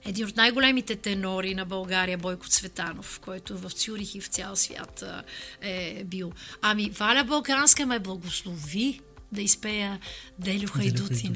един 0.06 0.28
от 0.28 0.36
най-големите 0.36 0.96
тенори 0.96 1.56
на 1.56 1.66
България, 1.66 2.18
Бойко 2.18 2.48
Цветанов, 2.48 3.20
който 3.20 3.58
в 3.58 3.70
Цюрих 3.70 4.16
и 4.16 4.22
в 4.22 4.28
цял 4.28 4.56
свят 4.56 5.02
а, 5.02 5.24
е 5.62 6.04
бил. 6.04 6.32
Ами, 6.62 6.90
Валя 6.90 7.24
Балканска 7.24 7.86
ме 7.86 8.00
благослови 8.00 9.02
да 9.32 9.42
изпея 9.42 10.00
Делю 10.40 10.68
Хайдутин. 10.68 11.08
Хайдутин. 11.08 11.36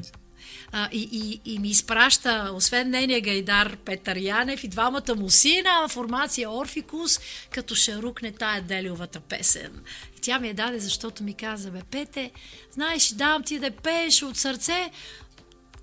А, 0.76 0.88
и, 0.92 1.08
и, 1.12 1.52
и 1.52 1.58
ми 1.58 1.68
изпраща, 1.68 2.50
освен 2.54 2.90
нейния 2.90 3.20
гайдар 3.20 3.76
Петър 3.76 4.16
Янев 4.16 4.64
и 4.64 4.68
двамата 4.68 5.14
му 5.16 5.30
сина, 5.30 5.88
формация 5.88 6.50
Орфикус, 6.50 7.20
като 7.50 7.74
ще 7.74 7.96
рукне 7.96 8.32
тая 8.32 8.62
Делювата 8.62 9.20
песен. 9.20 9.82
И 10.18 10.20
тя 10.20 10.38
ми 10.38 10.48
я 10.48 10.54
даде, 10.54 10.78
защото 10.78 11.22
ми 11.22 11.34
каза, 11.34 11.70
бе, 11.70 11.82
Пете, 11.90 12.30
знаеш, 12.70 13.08
давам 13.08 13.42
ти 13.42 13.58
да 13.58 13.70
пееш 13.70 14.22
от 14.22 14.36
сърце, 14.36 14.90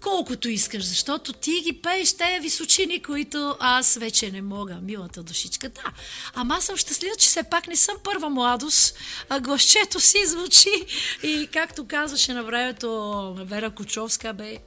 колкото 0.01 0.49
искаш, 0.49 0.83
защото 0.83 1.33
ти 1.33 1.61
ги 1.63 1.81
пееш 1.81 2.17
тези 2.17 2.39
височини, 2.39 3.01
които 3.01 3.55
аз 3.59 3.95
вече 3.95 4.31
не 4.31 4.41
мога, 4.41 4.79
милата 4.81 5.23
душичка. 5.23 5.69
Да, 5.69 5.83
ама 6.33 6.55
аз 6.55 6.65
съм 6.65 6.77
щастлива, 6.77 7.15
че 7.15 7.27
все 7.27 7.43
пак 7.43 7.67
не 7.67 7.75
съм 7.75 7.95
първа 8.03 8.29
младост, 8.29 8.97
а 9.29 9.39
гласчето 9.39 9.99
си 9.99 10.25
звучи 10.25 10.85
и 11.23 11.49
както 11.53 11.87
казваше 11.87 12.33
на 12.33 12.43
времето 12.43 13.33
Вера 13.37 13.69
Кочовска, 13.69 14.33
бе, 14.33 14.57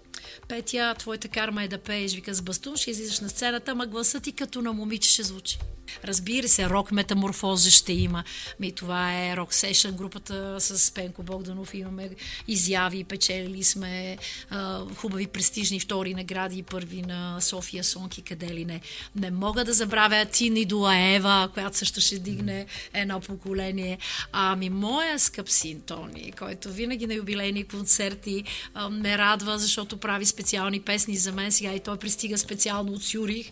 Петя, 0.48 0.94
твоята 0.98 1.28
карма 1.28 1.64
е 1.64 1.68
да 1.68 1.78
пееш, 1.78 2.14
вика 2.14 2.34
с 2.34 2.42
бастун, 2.42 2.76
ще 2.76 2.90
излизаш 2.90 3.20
на 3.20 3.28
сцената, 3.28 3.70
ама 3.70 3.86
гласът 3.86 4.22
ти 4.22 4.32
като 4.32 4.62
на 4.62 4.72
момиче 4.72 5.10
ще 5.10 5.22
звучи. 5.22 5.58
Разбира 6.04 6.48
се, 6.48 6.68
рок 6.68 6.92
метаморфоза 6.92 7.70
ще 7.70 7.92
има. 7.92 8.24
Ми, 8.60 8.72
това 8.72 9.12
е 9.12 9.36
рок 9.36 9.54
сешън, 9.54 9.92
групата 9.92 10.60
с 10.60 10.94
Пенко 10.94 11.22
Богданов. 11.22 11.74
Имаме 11.74 12.10
изяви, 12.48 13.04
печелили 13.04 13.64
сме 13.64 14.18
а, 14.50 14.80
хубави 14.94 15.26
престижни 15.26 15.80
втори 15.80 16.14
награди 16.14 16.62
първи 16.62 17.02
на 17.02 17.40
София 17.40 17.84
Сонки, 17.84 18.22
къде 18.22 18.54
ли 18.54 18.64
не. 18.64 18.80
Не 19.16 19.30
мога 19.30 19.64
да 19.64 19.72
забравя 19.72 20.24
Тини 20.24 20.64
Дуаева, 20.64 21.50
която 21.54 21.76
също 21.76 22.00
ще 22.00 22.18
дигне 22.18 22.66
едно 22.94 23.20
поколение. 23.20 23.98
Ами, 24.32 24.70
моя 24.70 25.18
скъп 25.18 25.48
син 25.48 25.80
Тони, 25.80 26.32
който 26.38 26.72
винаги 26.72 27.06
на 27.06 27.14
юбилейни 27.14 27.64
концерти 27.64 28.44
а, 28.74 28.88
ме 28.88 29.18
радва, 29.18 29.58
защото 29.58 29.96
прави 29.96 30.26
специални 30.26 30.80
песни 30.80 31.16
за 31.16 31.32
мен. 31.32 31.52
Сега 31.52 31.72
и 31.72 31.80
той 31.80 31.96
пристига 31.96 32.38
специално 32.38 32.92
от 32.92 33.02
Сюрих. 33.02 33.50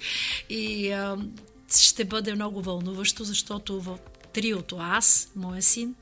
И 0.51 0.91
а, 0.91 1.17
ще 1.79 2.05
бъде 2.05 2.35
много 2.35 2.63
вълнуващо, 2.63 3.25
защото 3.25 3.81
в 3.81 3.99
триото 4.33 4.77
аз, 4.81 5.29
моя 5.37 5.63
син 5.63 5.95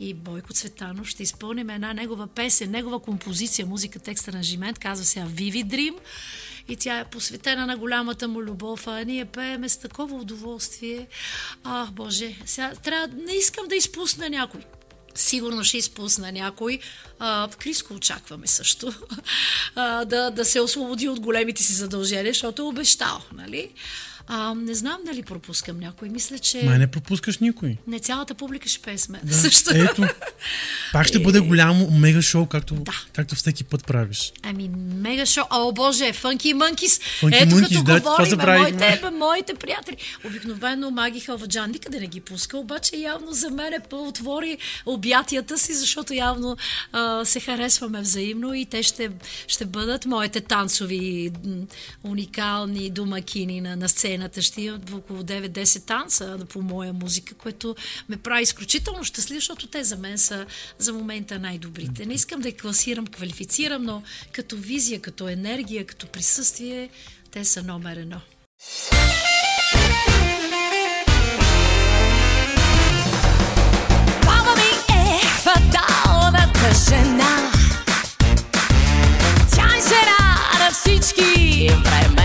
и 0.00 0.14
Бойко 0.14 0.52
Цветанов 0.52 1.08
ще 1.08 1.22
изпълним 1.22 1.70
една 1.70 1.94
негова 1.94 2.26
песен, 2.26 2.70
негова 2.70 3.00
композиция, 3.00 3.66
музика, 3.66 3.98
текст, 3.98 4.28
аранжимент, 4.28 4.78
казва 4.78 5.04
се 5.04 5.20
Vivid 5.20 5.66
Dream 5.66 5.94
и 6.68 6.76
тя 6.76 6.98
е 6.98 7.04
посветена 7.04 7.66
на 7.66 7.76
голямата 7.76 8.28
му 8.28 8.42
любов, 8.42 8.86
а 8.86 9.04
ние 9.04 9.24
пееме 9.24 9.68
с 9.68 9.76
такова 9.76 10.16
удоволствие. 10.16 11.06
Ах, 11.64 11.90
Боже, 11.92 12.36
сега 12.46 12.72
трябва, 12.74 13.08
не 13.26 13.32
искам 13.32 13.68
да 13.68 13.76
изпусна 13.76 14.30
някой. 14.30 14.60
Сигурно 15.14 15.64
ще 15.64 15.78
изпусна 15.78 16.32
някой. 16.32 16.78
А, 17.18 17.48
Криско 17.58 17.94
очакваме 17.94 18.46
също 18.46 18.94
а, 19.74 20.04
да, 20.04 20.30
да 20.30 20.44
се 20.44 20.60
освободи 20.60 21.08
от 21.08 21.20
големите 21.20 21.62
си 21.62 21.72
задължения, 21.72 22.32
защото 22.32 22.62
е 22.62 22.64
обещал, 22.64 23.22
нали? 23.32 23.70
А, 24.26 24.54
не 24.54 24.74
знам 24.74 24.96
дали 25.06 25.22
пропускам 25.22 25.80
някой. 25.80 26.08
Мисля, 26.08 26.38
че 26.38 26.62
Май 26.64 26.78
не 26.78 26.86
пропускаш 26.86 27.38
никой. 27.38 27.76
не 27.86 27.98
цялата 28.00 28.34
публика 28.34 28.68
ще 28.68 28.82
пее 28.82 28.98
с 28.98 29.08
мен. 29.08 29.20
Да. 29.24 29.34
Също. 29.34 29.70
Ето, 29.74 30.02
пак 30.92 31.06
ще 31.06 31.18
бъде 31.18 31.40
голямо 31.40 31.90
мега 31.90 32.22
шоу, 32.22 32.46
както, 32.46 32.74
Да. 32.74 32.92
както 33.12 33.34
всеки 33.34 33.64
път 33.64 33.86
правиш. 33.86 34.32
Ами, 34.42 34.70
мега 34.94 35.26
шоу. 35.26 35.44
О, 35.50 35.72
боже, 35.72 36.12
Фънки 36.12 36.54
Мънкис. 36.54 36.98
Funky 36.98 37.42
Ето 37.42 37.54
Monkeys, 37.54 37.62
като 37.62 37.82
да, 37.84 38.00
говорим, 38.00 38.60
моите, 38.60 39.00
бе, 39.02 39.10
моите 39.10 39.54
приятели. 39.54 39.96
Обикновено 40.26 40.90
Маги 40.90 41.20
Халваджан 41.20 41.70
никъде 41.70 42.00
не 42.00 42.06
ги 42.06 42.20
пуска, 42.20 42.58
обаче 42.58 42.96
явно 42.96 43.32
за 43.32 43.50
мен 43.50 43.72
е 43.72 43.78
отвори 43.94 44.58
обятията 44.86 45.58
си, 45.58 45.74
защото 45.74 46.14
явно 46.14 46.56
а, 46.92 47.24
се 47.24 47.40
харесваме 47.40 48.00
взаимно 48.00 48.54
и 48.54 48.66
те 48.66 48.82
ще, 48.82 49.10
ще 49.48 49.64
бъдат 49.64 50.06
моите 50.06 50.40
танцови 50.40 51.30
уникални 52.04 52.90
домакини 52.90 53.60
на, 53.60 53.76
на 53.76 53.88
сцената. 54.14 54.42
Ще 54.42 54.62
имат 54.62 54.90
около 54.90 55.22
9-10 55.22 55.86
танца 55.86 56.38
по 56.48 56.62
моя 56.62 56.92
музика, 56.92 57.34
което 57.34 57.76
ме 58.08 58.16
прави 58.16 58.42
изключително 58.42 59.04
щастлив, 59.04 59.36
защото 59.36 59.66
те 59.66 59.84
за 59.84 59.96
мен 59.96 60.18
са 60.18 60.46
за 60.78 60.92
момента 60.92 61.38
най-добрите. 61.38 62.06
Не 62.06 62.14
искам 62.14 62.40
да 62.40 62.48
я 62.48 62.56
класирам, 62.56 63.06
квалифицирам, 63.06 63.82
но 63.82 64.02
като 64.32 64.56
визия, 64.56 65.00
като 65.00 65.28
енергия, 65.28 65.86
като 65.86 66.06
присъствие, 66.06 66.88
те 67.30 67.44
са 67.44 67.62
номер 67.62 67.96
едно. 67.96 68.20
Ми 74.56 74.70
е 76.68 76.74
жена. 76.88 77.52
Тя 79.54 79.66
е 79.66 79.80
жена 79.88 80.38
на 80.58 80.70
всички 80.72 81.68
времена. 81.68 82.23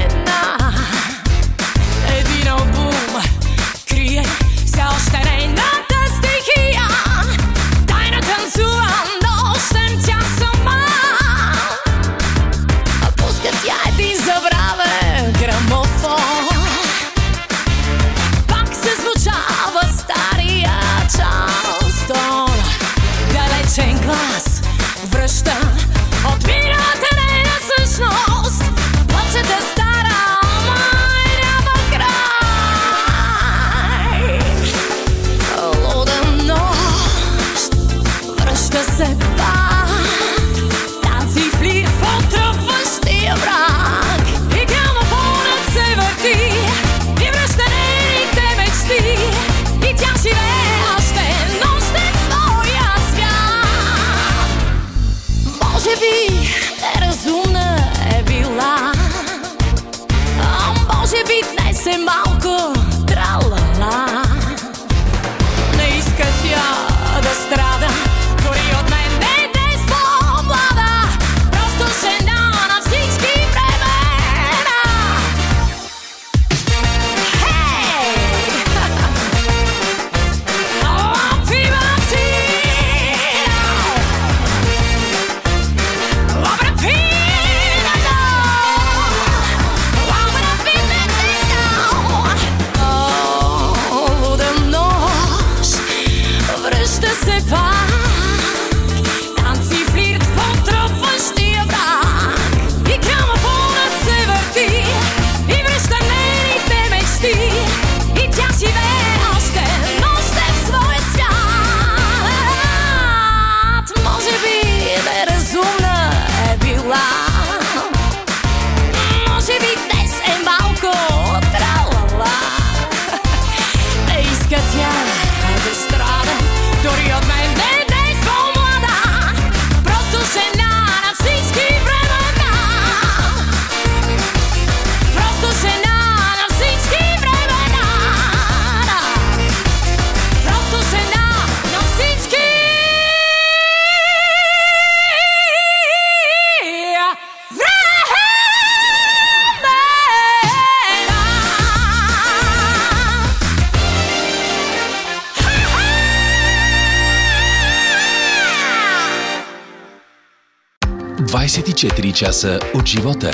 24 161.80 162.14
часа 162.14 162.60
от 162.76 162.88
живота. 162.88 163.32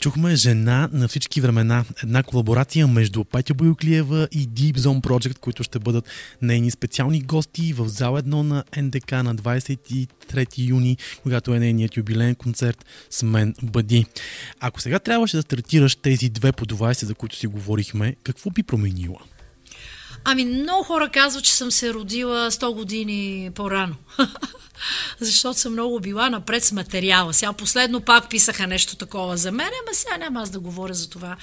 Чухме 0.00 0.36
жена 0.36 0.88
на 0.92 1.08
всички 1.08 1.40
времена. 1.40 1.84
Една 2.02 2.22
колаборация 2.22 2.86
между 2.86 3.24
Петя 3.24 3.54
Боюклиева 3.54 4.28
и 4.32 4.48
Deep 4.48 4.76
Zone 4.76 5.00
Project, 5.00 5.38
които 5.38 5.62
ще 5.62 5.78
бъдат 5.78 6.08
нейни 6.42 6.70
специални 6.70 7.20
гости 7.20 7.72
в 7.72 7.88
зал 7.88 8.14
1 8.14 8.24
на 8.26 8.64
НДК 8.76 9.12
на 9.12 9.36
23 9.36 10.68
юни, 10.68 10.96
когато 11.22 11.54
е 11.54 11.58
нейният 11.58 11.96
юбилейен 11.96 12.34
концерт 12.34 12.86
с 13.10 13.22
мен 13.22 13.54
Бъди. 13.62 14.06
Ако 14.60 14.80
сега 14.80 14.98
трябваше 14.98 15.36
да 15.36 15.42
стартираш 15.42 15.96
тези 15.96 16.28
две 16.28 16.52
по 16.52 16.66
20, 16.66 17.04
за 17.04 17.14
които 17.14 17.36
си 17.36 17.46
говорихме, 17.46 18.16
какво 18.22 18.50
би 18.50 18.62
променила? 18.62 19.18
Ами, 20.24 20.44
много 20.44 20.82
хора 20.82 21.08
казват, 21.08 21.44
че 21.44 21.54
съм 21.54 21.70
се 21.70 21.94
родила 21.94 22.50
100 22.50 22.74
години 22.74 23.50
по-рано. 23.54 23.94
Защото 25.20 25.60
съм 25.60 25.72
много 25.72 26.00
била 26.00 26.30
напред 26.30 26.64
с 26.64 26.72
материала. 26.72 27.34
Сега 27.34 27.52
последно 27.52 28.00
пак 28.00 28.30
писаха 28.30 28.66
нещо 28.66 28.96
такова 28.96 29.36
за 29.36 29.52
мен, 29.52 29.70
ама 29.82 29.94
сега 29.94 30.16
няма 30.16 30.42
аз 30.42 30.50
да 30.50 30.60
говоря 30.60 30.94
за 30.94 31.10
това. 31.10 31.36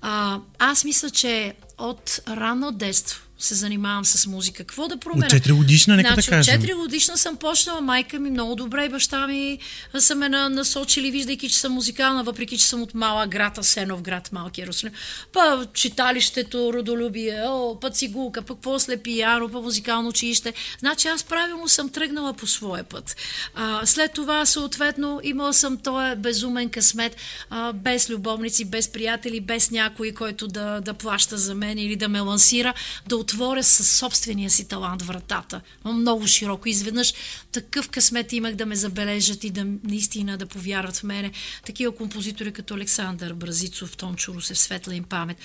А, 0.00 0.38
аз 0.58 0.84
мисля, 0.84 1.10
че 1.10 1.54
от 1.80 2.20
рано 2.28 2.72
детство 2.72 3.20
се 3.38 3.54
занимавам 3.54 4.04
с 4.04 4.26
музика. 4.26 4.56
Какво 4.58 4.88
да 4.88 4.96
променя? 4.96 5.26
От 5.26 5.32
4 5.32 5.52
годишна, 5.52 5.96
нека 5.96 6.12
значи, 6.12 6.30
да 6.30 6.36
кажем. 6.36 6.54
От 6.54 6.66
4 6.66 6.74
годишна 6.74 7.16
съм 7.18 7.36
почнала, 7.36 7.80
майка 7.80 8.18
ми 8.18 8.30
много 8.30 8.54
добре 8.54 8.84
и 8.84 8.88
баща 8.88 9.26
ми 9.26 9.58
са 9.98 10.14
ме 10.14 10.28
на- 10.28 10.48
насочили, 10.48 11.10
виждайки, 11.10 11.48
че 11.48 11.58
съм 11.58 11.72
музикална, 11.72 12.24
въпреки, 12.24 12.58
че 12.58 12.64
съм 12.64 12.82
от 12.82 12.94
мала 12.94 13.26
град, 13.26 13.58
Асенов 13.58 14.02
град, 14.02 14.32
малки 14.32 14.60
Иерусалим. 14.60 14.94
Па 15.32 15.66
читалището, 15.74 16.72
родолюбие, 16.72 17.42
о, 17.46 17.80
па 17.80 17.90
цигулка, 17.90 18.42
пък 18.42 18.58
после 18.62 18.96
пияно, 18.96 19.48
па 19.48 19.60
музикално 19.60 20.08
училище. 20.08 20.52
Значи 20.78 21.08
аз 21.08 21.22
правилно 21.24 21.68
съм 21.68 21.88
тръгнала 21.88 22.32
по 22.32 22.46
своя 22.46 22.84
път. 22.84 23.16
А, 23.54 23.86
след 23.86 24.12
това, 24.12 24.46
съответно, 24.46 25.20
имала 25.22 25.54
съм 25.54 25.76
този 25.76 26.16
безумен 26.16 26.68
късмет, 26.68 27.16
а, 27.50 27.72
без 27.72 28.10
любовници, 28.10 28.64
без 28.64 28.88
приятели, 28.88 29.40
без 29.40 29.70
някой, 29.70 30.12
който 30.12 30.48
да, 30.48 30.80
да 30.80 30.94
плаща 30.94 31.38
за 31.38 31.54
мен 31.54 31.69
или 31.78 31.96
да 31.96 32.08
ме 32.08 32.20
лансира, 32.20 32.74
да 33.08 33.16
отворя 33.16 33.64
със 33.64 33.98
собствения 33.98 34.50
си 34.50 34.68
талант 34.68 35.02
вратата. 35.02 35.60
Много 35.84 36.26
широко. 36.26 36.68
Изведнъж 36.68 37.14
такъв 37.52 37.88
късмет 37.88 38.32
имах 38.32 38.54
да 38.54 38.66
ме 38.66 38.76
забележат 38.76 39.44
и 39.44 39.50
да 39.50 39.66
наистина 39.84 40.38
да 40.38 40.46
повярват 40.46 40.96
в 40.96 41.02
мене. 41.02 41.32
Такива 41.64 41.96
композитори 41.96 42.52
като 42.52 42.74
Александър 42.74 43.32
Бразицов, 43.32 43.96
Тончо 43.96 44.34
Русев, 44.34 44.58
светла 44.58 44.94
им 44.94 45.04
памет. 45.04 45.36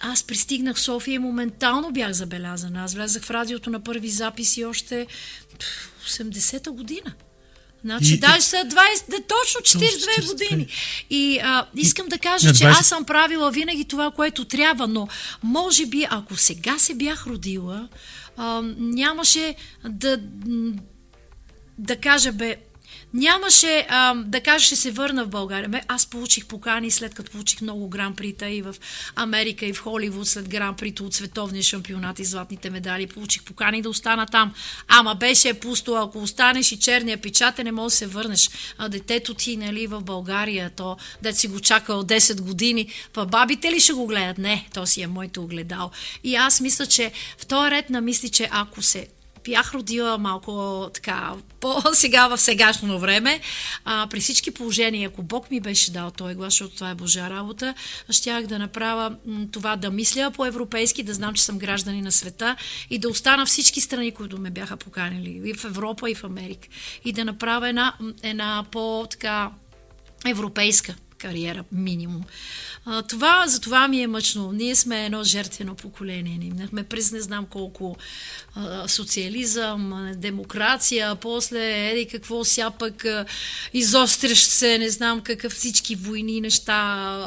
Аз 0.00 0.22
пристигнах 0.22 0.76
в 0.76 0.80
София 0.80 1.14
и 1.14 1.18
моментално 1.18 1.92
бях 1.92 2.12
забелязана. 2.12 2.84
Аз 2.84 2.94
влязах 2.94 3.22
в 3.22 3.30
радиото 3.30 3.70
на 3.70 3.84
първи 3.84 4.08
записи 4.10 4.64
още 4.64 5.06
пф, 5.58 5.90
80-та 6.08 6.70
година. 6.70 7.14
Значи, 7.84 8.10
И- 8.12 8.14
и, 8.14 8.18
даже 8.18 8.40
са 8.40 8.56
20, 8.56 8.70
да, 9.10 9.16
точно 9.22 9.60
42 9.60 9.86
42. 10.20 10.26
години. 10.26 10.66
И 11.10 11.38
а, 11.42 11.66
искам 11.76 12.08
да 12.08 12.14
на 12.14 12.18
кажа, 12.18 12.52
че 12.54 12.64
20 12.64 12.70
аз 12.80 12.86
съм 12.86 13.04
правила 13.04 13.50
винаги 13.50 13.84
това, 13.84 14.10
което 14.10 14.44
трябва, 14.44 14.88
но 14.88 15.08
може 15.42 15.86
би, 15.86 16.06
ако 16.10 16.36
сега 16.36 16.78
се 16.78 16.94
бях 16.94 17.26
родила, 17.26 17.88
а, 18.36 18.62
нямаше 18.78 19.54
да, 19.88 20.20
да 21.78 21.96
кажа, 21.96 22.32
бе, 22.32 22.56
Нямаше 23.14 23.86
а, 23.88 24.14
да 24.14 24.40
кажа, 24.40 24.66
ще 24.66 24.76
се 24.76 24.90
върна 24.90 25.24
в 25.24 25.28
България. 25.28 25.82
Аз 25.88 26.06
получих 26.06 26.46
покани 26.46 26.90
след 26.90 27.14
като 27.14 27.30
получих 27.30 27.60
много 27.60 27.88
гран-прита 27.88 28.50
и 28.50 28.62
в 28.62 28.74
Америка, 29.16 29.66
и 29.66 29.72
в 29.72 29.80
Холивуд, 29.80 30.28
след 30.28 30.48
гран-прито 30.48 31.00
от 31.00 31.14
световния 31.14 31.62
шампионат 31.62 32.18
и 32.18 32.24
златните 32.24 32.70
медали. 32.70 33.06
Получих 33.06 33.42
покани 33.42 33.82
да 33.82 33.90
остана 33.90 34.26
там. 34.26 34.54
Ама 34.88 35.14
беше 35.14 35.54
пусто, 35.54 35.94
ако 35.94 36.18
останеш 36.18 36.72
и 36.72 36.78
черния 36.78 37.18
печат, 37.18 37.58
не 37.58 37.72
можеш 37.72 37.94
да 37.94 37.98
се 37.98 38.06
върнеш. 38.06 38.50
А 38.78 38.88
детето 38.88 39.34
ти, 39.34 39.56
нали, 39.56 39.86
в 39.86 40.00
България, 40.00 40.70
то, 40.76 40.96
дет 41.22 41.36
си 41.36 41.48
го 41.48 41.60
чакал 41.60 42.04
10 42.04 42.40
години, 42.40 42.88
па 43.12 43.26
бабите 43.26 43.70
ли 43.70 43.80
ще 43.80 43.92
го 43.92 44.06
гледат? 44.06 44.38
Не, 44.38 44.68
то 44.74 44.86
си 44.86 45.02
е 45.02 45.06
моето 45.06 45.42
огледал. 45.42 45.90
И 46.24 46.36
аз 46.36 46.60
мисля, 46.60 46.86
че 46.86 47.12
в 47.38 47.46
този 47.46 47.70
ред 47.70 47.90
на 47.90 48.00
мисли, 48.00 48.28
че 48.28 48.48
ако 48.52 48.82
се 48.82 49.06
бях 49.44 49.74
родила 49.74 50.18
малко 50.18 50.90
така, 50.94 51.34
по-сега 51.60 52.28
в 52.28 52.38
сегашно 52.38 52.98
време. 52.98 53.40
А, 53.84 54.06
при 54.10 54.20
всички 54.20 54.50
положения, 54.50 55.08
ако 55.08 55.22
Бог 55.22 55.50
ми 55.50 55.60
беше 55.60 55.92
дал 55.92 56.10
този 56.10 56.34
глас, 56.34 56.52
защото 56.52 56.74
това 56.74 56.90
е 56.90 56.94
Божа 56.94 57.30
работа, 57.30 57.74
щях 58.10 58.46
да 58.46 58.58
направя 58.58 59.16
това 59.52 59.76
да 59.76 59.90
мисля 59.90 60.30
по-европейски, 60.30 61.02
да 61.02 61.14
знам, 61.14 61.34
че 61.34 61.44
съм 61.44 61.58
граждани 61.58 62.02
на 62.02 62.12
света 62.12 62.56
и 62.90 62.98
да 62.98 63.08
остана 63.08 63.46
всички 63.46 63.80
страни, 63.80 64.10
които 64.10 64.38
ме 64.38 64.50
бяха 64.50 64.76
поканили, 64.76 65.40
и 65.44 65.54
в 65.54 65.64
Европа, 65.64 66.10
и 66.10 66.14
в 66.14 66.24
Америка. 66.24 66.68
И 67.04 67.12
да 67.12 67.24
направя 67.24 67.68
една, 67.68 67.94
една 68.22 68.64
по-така 68.70 69.50
европейска 70.26 70.94
кариера, 71.22 71.64
минимум. 71.72 72.24
А, 72.84 73.02
това, 73.02 73.44
за 73.46 73.60
това 73.60 73.88
ми 73.88 74.02
е 74.02 74.06
мъчно. 74.06 74.52
Ние 74.52 74.74
сме 74.76 75.06
едно 75.06 75.24
жертвено 75.24 75.74
поколение. 75.74 76.38
Ние 76.38 76.50
минахме 76.50 76.84
през 76.84 77.12
не 77.12 77.20
знам 77.20 77.46
колко 77.46 77.96
а, 78.54 78.88
социализъм, 78.88 80.12
демокрация, 80.16 81.14
после 81.14 81.90
еди 81.90 82.06
какво 82.06 82.44
сяпък, 82.44 83.04
а, 83.04 83.24
изострящ 83.74 84.50
се, 84.50 84.78
не 84.78 84.90
знам 84.90 85.20
какъв 85.20 85.52
всички 85.52 85.94
войни, 85.94 86.40
неща, 86.40 87.26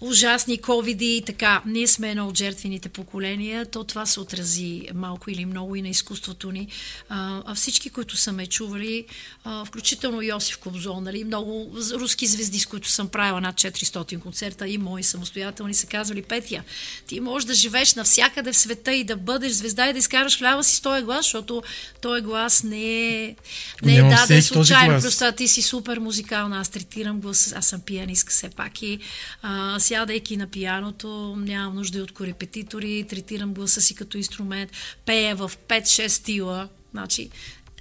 ужасни 0.00 0.58
ковиди 0.58 1.16
и 1.16 1.22
така. 1.22 1.62
Ние 1.66 1.86
сме 1.86 2.10
едно 2.10 2.28
от 2.28 2.38
жертвените 2.38 2.88
поколения. 2.88 3.66
То 3.66 3.84
това 3.84 4.06
се 4.06 4.20
отрази 4.20 4.88
малко 4.94 5.30
или 5.30 5.44
много 5.44 5.76
и 5.76 5.82
на 5.82 5.88
изкуството 5.88 6.52
ни. 6.52 6.68
А, 7.08 7.42
а 7.46 7.54
всички, 7.54 7.90
които 7.90 8.16
са 8.16 8.32
ме 8.32 8.46
чували, 8.46 9.04
а, 9.44 9.64
включително 9.64 10.22
Йосиф 10.22 10.58
Кобзон, 10.58 11.04
нали, 11.04 11.24
много 11.24 11.76
руски 11.92 12.26
звезди, 12.26 12.61
с 12.62 12.66
които 12.66 12.88
съм 12.88 13.08
правила 13.08 13.40
над 13.40 13.54
400 13.54 14.20
концерта 14.20 14.68
и 14.68 14.78
мои 14.78 15.02
самостоятелни, 15.02 15.74
са 15.74 15.86
казвали, 15.86 16.22
Петя, 16.22 16.62
ти 17.06 17.20
можеш 17.20 17.46
да 17.46 17.54
живееш 17.54 17.94
навсякъде 17.94 18.52
в 18.52 18.56
света 18.56 18.94
и 18.94 19.04
да 19.04 19.16
бъдеш 19.16 19.52
звезда 19.52 19.88
и 19.88 19.92
да 19.92 19.98
изкараш 19.98 20.38
хляба 20.38 20.64
си 20.64 20.76
с 20.76 20.80
този 20.80 21.02
глас, 21.02 21.24
защото 21.24 21.62
този 22.00 22.22
глас 22.22 22.62
не 22.62 23.24
е, 23.24 23.36
не 23.82 23.96
е 23.96 24.02
даден 24.02 24.42
случайно. 24.42 25.00
Плюс 25.00 25.14
това 25.14 25.32
ти 25.32 25.48
си 25.48 25.62
супер 25.62 25.98
музикална, 25.98 26.60
аз 26.60 26.68
третирам 26.68 27.20
глас, 27.20 27.52
аз 27.56 27.66
съм 27.66 27.80
пианистка 27.80 28.30
все 28.30 28.48
пак 28.48 28.82
и 28.82 28.98
а, 29.42 29.80
сядайки 29.80 30.36
на 30.36 30.46
пияното, 30.46 31.36
нямам 31.38 31.74
нужда 31.74 31.98
и 31.98 32.02
от 32.02 32.12
корепетитори, 32.12 33.06
третирам 33.08 33.54
гласа 33.54 33.80
си 33.80 33.94
като 33.94 34.16
инструмент, 34.16 34.70
пея 35.06 35.36
в 35.36 35.52
5-6 35.68 36.08
стила, 36.08 36.68
значи 36.92 37.30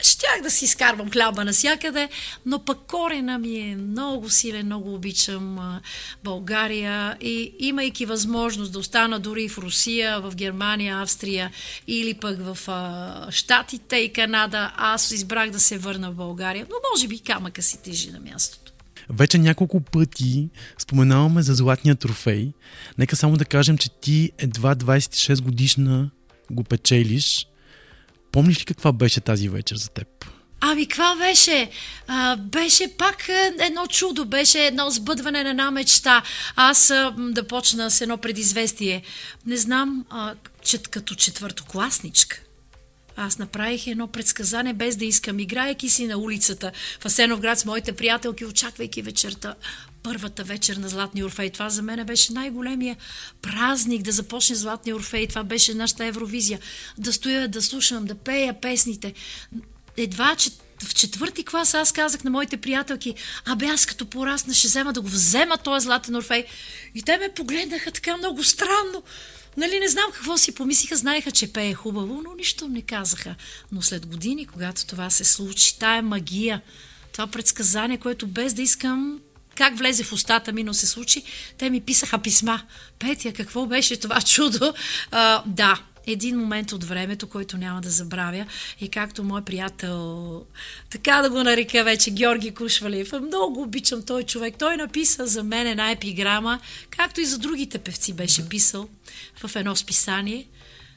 щях 0.02 0.42
да 0.44 0.52
си 0.52 0.66
изкарвам 0.66 1.12
хляба 1.12 1.46
насякъде, 1.46 2.10
но 2.46 2.66
пък 2.66 2.78
корена 2.88 3.40
ми 3.40 3.60
е 3.60 3.76
много 3.76 4.30
силен, 4.30 4.66
много 4.66 4.94
обичам 4.94 5.80
България 6.24 7.18
и 7.22 7.54
имайки 7.60 8.06
възможност 8.06 8.72
да 8.72 8.80
остана 8.80 9.20
дори 9.20 9.50
в 9.50 9.58
Русия, 9.58 10.22
в 10.22 10.36
Германия, 10.36 11.02
Австрия 11.02 11.52
или 11.88 12.14
пък 12.14 12.40
в 12.40 12.58
а, 12.68 13.32
Штатите 13.32 13.96
и 13.96 14.14
Канада, 14.14 14.74
аз 14.78 15.12
избрах 15.12 15.50
да 15.50 15.60
се 15.60 15.78
върна 15.78 16.12
в 16.12 16.16
България, 16.16 16.66
но 16.70 16.76
може 16.94 17.08
би 17.08 17.20
камъка 17.20 17.62
си 17.62 17.82
тежи 17.84 18.12
на 18.12 18.20
мястото. 18.20 18.72
Вече 19.10 19.38
няколко 19.38 19.82
пъти 19.82 20.50
споменаваме 20.78 21.42
за 21.42 21.54
златния 21.54 21.96
трофей. 21.96 22.52
Нека 22.98 23.16
само 23.16 23.38
да 23.38 23.46
кажем, 23.46 23.78
че 23.78 23.90
ти 23.90 24.32
едва 24.38 24.76
26 24.76 25.42
годишна 25.42 26.10
го 26.52 26.64
печелиш. 26.64 27.48
Помниш 28.32 28.62
ли 28.62 28.66
каква 28.66 28.92
беше 28.92 29.22
тази 29.22 29.50
вечер 29.50 29.76
за 29.76 29.90
теб? 29.90 30.08
Ами, 30.64 30.88
каква 30.88 31.16
беше? 31.16 31.70
А, 32.08 32.36
беше 32.36 32.98
пак 32.98 33.30
е, 33.30 33.54
едно 33.60 33.88
чудо, 33.88 34.26
беше 34.26 34.66
едно 34.66 34.90
сбъдване 34.90 35.44
на 35.44 35.50
една 35.50 35.72
мечта. 35.72 36.24
Аз 36.56 36.90
а, 36.90 37.14
да 37.18 37.48
почна 37.48 37.92
с 37.92 38.02
едно 38.02 38.18
предизвестие. 38.18 39.02
Не 39.46 39.58
знам, 39.58 40.06
а, 40.10 40.34
че, 40.64 40.78
като 40.78 41.16
четвъртокласничка. 41.16 42.42
Аз 43.16 43.40
направих 43.40 43.88
едно 43.88 44.08
предсказание 44.08 44.74
без 44.74 44.96
да 44.96 45.06
искам, 45.06 45.40
играеки 45.40 45.90
си 45.90 46.08
на 46.08 46.18
улицата 46.18 46.72
в 47.00 47.06
Асеновград 47.06 47.60
с 47.60 47.66
моите 47.66 47.92
приятелки, 47.92 48.46
очаквайки 48.46 49.02
вечерта. 49.02 49.56
Първата 50.04 50.44
вечер 50.44 50.76
на 50.76 50.90
Златния 50.90 51.26
Орфей. 51.26 51.50
Това 51.50 51.70
за 51.70 51.82
мен 51.82 52.06
беше 52.06 52.34
най-големия 52.34 52.98
празник 53.42 54.02
да 54.02 54.12
започне 54.12 54.56
Златния 54.56 54.96
Орфей. 54.96 55.28
Това 55.28 55.44
беше 55.44 55.74
нашата 55.74 56.06
Евровизия. 56.06 56.60
Да 56.98 57.14
стоя, 57.14 57.48
да 57.48 57.62
слушам, 57.62 58.06
да 58.06 58.16
пея 58.16 58.62
песните. 58.62 59.14
Едва, 59.98 60.36
че 60.36 60.50
в 60.84 60.96
четвърти 60.96 61.46
клас 61.46 61.74
аз 61.74 61.92
казах 61.92 62.24
на 62.24 62.30
моите 62.30 62.58
приятелки, 62.58 63.16
абе 63.46 63.66
аз 63.66 63.86
като 63.86 64.06
порасна 64.06 64.54
ще 64.54 64.68
взема 64.68 64.94
да 64.94 65.02
го 65.02 65.08
взема 65.08 65.58
този 65.58 65.84
Златен 65.84 66.16
Орфей. 66.16 66.46
И 66.96 67.02
те 67.04 67.18
ме 67.18 67.34
погледнаха 67.36 67.92
така 67.92 68.18
много 68.18 68.44
странно. 68.44 69.04
Нали, 69.58 69.80
не 69.80 69.88
знам 69.88 70.12
какво 70.14 70.38
си 70.38 70.56
помислиха, 70.56 70.96
знаеха, 70.96 71.32
че 71.32 71.54
пее 71.54 71.74
хубаво, 71.74 72.22
но 72.24 72.36
нищо 72.36 72.68
не 72.68 72.82
казаха. 72.82 73.36
Но 73.72 73.82
след 73.82 74.06
години, 74.06 74.46
когато 74.46 74.86
това 74.86 75.10
се 75.10 75.24
случи, 75.24 75.80
тая 75.80 76.02
магия, 76.02 76.62
това 77.12 77.28
предсказание, 77.28 77.98
което 77.98 78.28
без 78.28 78.54
да 78.54 78.62
искам 78.62 79.20
как 79.62 79.78
влезе 79.78 80.04
в 80.04 80.14
устата 80.14 80.52
ми, 80.52 80.64
но 80.64 80.74
се 80.74 80.88
случи, 80.88 81.24
те 81.58 81.70
ми 81.70 81.82
писаха 81.82 82.20
писма. 82.20 82.62
Петя, 83.00 83.34
какво 83.34 83.66
беше 83.66 84.00
това 84.00 84.22
чудо? 84.26 84.74
А, 85.12 85.44
да, 85.46 85.82
един 86.08 86.40
момент 86.40 86.72
от 86.72 86.84
времето, 86.84 87.28
който 87.28 87.58
няма 87.58 87.82
да 87.82 87.90
забравя. 87.90 88.46
И 88.80 88.90
както 88.90 89.24
мой 89.24 89.42
приятел, 89.42 90.44
така 90.90 91.22
да 91.22 91.30
го 91.30 91.44
нарека 91.44 91.84
вече, 91.84 92.12
Георги 92.12 92.52
Кушвалев, 92.52 93.12
много 93.22 93.62
обичам 93.62 94.04
той 94.06 94.24
човек. 94.24 94.56
Той 94.60 94.78
написа 94.78 95.28
за 95.28 95.44
мен 95.44 95.68
една 95.68 95.92
епиграма, 95.92 96.60
както 96.90 97.22
и 97.22 97.26
за 97.26 97.38
другите 97.38 97.80
певци 97.80 98.14
беше 98.14 98.50
писал 98.50 98.90
в 99.44 99.56
едно 99.56 99.76
списание– 99.76 100.46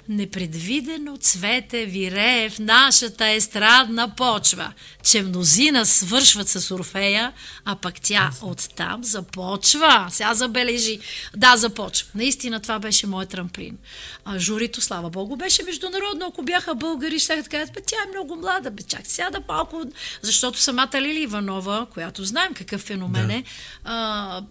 непредвидено 0.09 1.17
цвете 1.17 1.87
вирее 1.87 2.51
в 2.51 2.59
нашата 2.59 3.29
естрадна 3.29 4.15
почва, 4.17 4.73
че 5.03 5.23
мнозина 5.23 5.87
свършват 5.87 6.49
с 6.49 6.71
Орфея, 6.75 7.33
а 7.65 7.77
пък 7.77 8.01
тя 8.01 8.31
оттам 8.43 9.05
започва. 9.05 10.09
Сега 10.11 10.35
забележи. 10.35 10.99
Да, 11.37 11.57
започва. 11.57 12.09
Наистина 12.15 12.61
това 12.61 12.79
беше 12.79 13.07
моят 13.07 13.31
трамплин. 13.31 13.79
А 14.25 14.39
журито, 14.39 14.81
слава 14.81 15.11
Богу, 15.11 15.37
беше 15.37 15.63
международно. 15.63 16.27
Ако 16.27 16.43
бяха 16.43 16.75
българи, 16.75 17.19
ще 17.19 17.37
да 17.37 17.49
кажат, 17.49 17.79
тя 17.87 17.97
е 18.07 18.11
много 18.11 18.37
млада, 18.37 18.71
бе, 18.71 18.83
чак 18.83 19.07
сяда 19.07 19.41
малко, 19.49 19.83
защото 20.23 20.59
самата 20.61 21.03
Лили 21.03 21.23
Иванова, 21.23 21.87
която 21.95 22.25
знаем 22.25 22.55
какъв 22.55 22.81
феномен 22.81 23.27
да. 23.27 23.35
е, 23.35 23.45
а, 23.85 24.43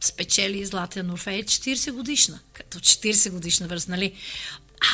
спечели 0.00 0.64
Златен 0.64 1.10
Орфей 1.10 1.42
40 1.42 1.92
годишна, 1.92 2.38
като 2.52 2.78
40 2.78 3.30
годишна 3.30 3.66
възраст, 3.66 3.88
нали? 3.88 4.14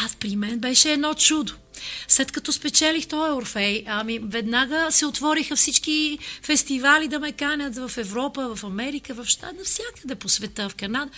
Аз 0.05 0.17
при 0.17 0.37
мен 0.37 0.59
беше 0.59 0.93
едно 0.93 1.15
чудо. 1.15 1.53
След 2.09 2.33
като 2.33 2.53
спечелих 2.53 3.07
този 3.07 3.33
Орфей, 3.33 3.85
ами 3.87 4.19
веднага 4.19 4.87
се 4.91 5.07
отвориха 5.07 5.57
всички 5.57 6.19
фестивали 6.43 7.09
да 7.09 7.19
ме 7.19 7.33
канят 7.33 7.77
в 7.77 7.99
Европа, 7.99 8.55
в 8.55 8.65
Америка, 8.65 9.15
в 9.15 9.25
Штат, 9.25 9.59
навсякъде 9.59 10.15
по 10.15 10.29
света, 10.29 10.69
в 10.69 10.75
Канада. 10.75 11.11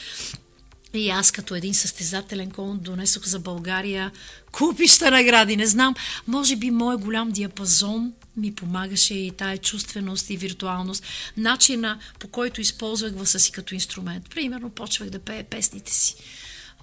И 0.94 1.10
аз 1.10 1.30
като 1.30 1.54
един 1.54 1.74
състезателен 1.74 2.50
кон 2.50 2.78
донесох 2.78 3.24
за 3.24 3.38
България 3.38 4.10
купища 4.52 5.10
награди. 5.10 5.56
Не 5.56 5.66
знам, 5.66 5.94
може 6.26 6.56
би 6.56 6.70
мой 6.70 6.96
голям 6.96 7.30
диапазон 7.30 8.12
ми 8.36 8.54
помагаше 8.54 9.14
и 9.14 9.30
тая 9.30 9.58
чувственост 9.58 10.30
и 10.30 10.36
виртуалност, 10.36 11.04
начина 11.36 11.98
по 12.18 12.28
който 12.28 12.60
използвах 12.60 13.12
гласа 13.12 13.40
си 13.40 13.52
като 13.52 13.74
инструмент. 13.74 14.30
Примерно 14.30 14.70
почвах 14.70 15.10
да 15.10 15.18
пея 15.18 15.44
песните 15.44 15.92
си 15.92 16.16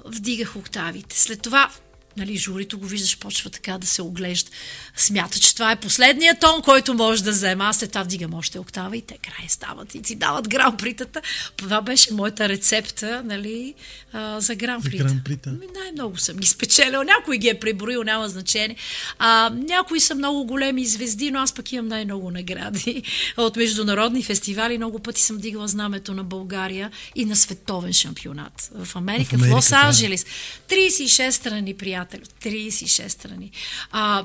вдигах 0.05 0.55
октавите. 0.55 1.19
След 1.19 1.41
това 1.41 1.69
нали, 2.17 2.37
журито 2.37 2.79
го 2.79 2.85
виждаш, 2.85 3.17
почва 3.17 3.49
така 3.49 3.77
да 3.77 3.87
се 3.87 4.01
оглежда. 4.01 4.51
Смята, 4.95 5.39
че 5.39 5.53
това 5.53 5.71
е 5.71 5.75
последният 5.75 6.39
тон, 6.39 6.61
който 6.61 6.93
може 6.93 7.23
да 7.23 7.31
взема. 7.31 7.65
Аз 7.65 7.77
след 7.77 7.91
това 7.91 8.03
вдигам 8.03 8.33
още 8.33 8.59
октава 8.59 8.97
и 8.97 9.01
те 9.01 9.17
край 9.17 9.49
стават 9.49 9.95
и 9.95 10.01
си 10.03 10.15
дават 10.15 10.49
гран-притата. 10.49 11.21
Това 11.55 11.81
беше 11.81 12.13
моята 12.13 12.49
рецепта, 12.49 13.21
нали, 13.25 13.73
а, 14.13 14.39
за 14.41 14.55
гран-прита. 14.55 15.03
гран-прита. 15.03 15.49
Ами, 15.49 15.67
най-много 15.81 16.17
съм 16.17 16.37
ги 16.37 16.47
спечелил. 16.47 17.03
Някой 17.03 17.37
ги 17.37 17.47
е 17.47 17.59
преброил, 17.59 18.03
няма 18.03 18.29
значение. 18.29 18.75
А, 19.19 19.49
някои 19.49 19.99
са 19.99 20.15
много 20.15 20.45
големи 20.45 20.85
звезди, 20.85 21.31
но 21.31 21.39
аз 21.39 21.53
пък 21.53 21.71
имам 21.71 21.87
най-много 21.87 22.31
награди 22.31 23.03
от 23.37 23.55
международни 23.55 24.23
фестивали. 24.23 24.77
Много 24.77 24.99
пъти 24.99 25.21
съм 25.21 25.37
дигала 25.37 25.67
знамето 25.67 26.13
на 26.13 26.23
България 26.23 26.91
и 27.15 27.25
на 27.25 27.35
световен 27.35 27.93
шампионат. 27.93 28.71
В 28.75 28.95
Америка, 28.95 29.29
в, 29.29 29.33
Америка, 29.33 29.37
в 29.37 29.61
Лос-Анджелес. 29.61 30.27
36 30.69 31.29
страни, 31.29 31.73
приятели 31.73 32.02
приятели. 32.05 32.53
36 32.61 33.07
страни. 33.07 33.51
А, 33.91 34.23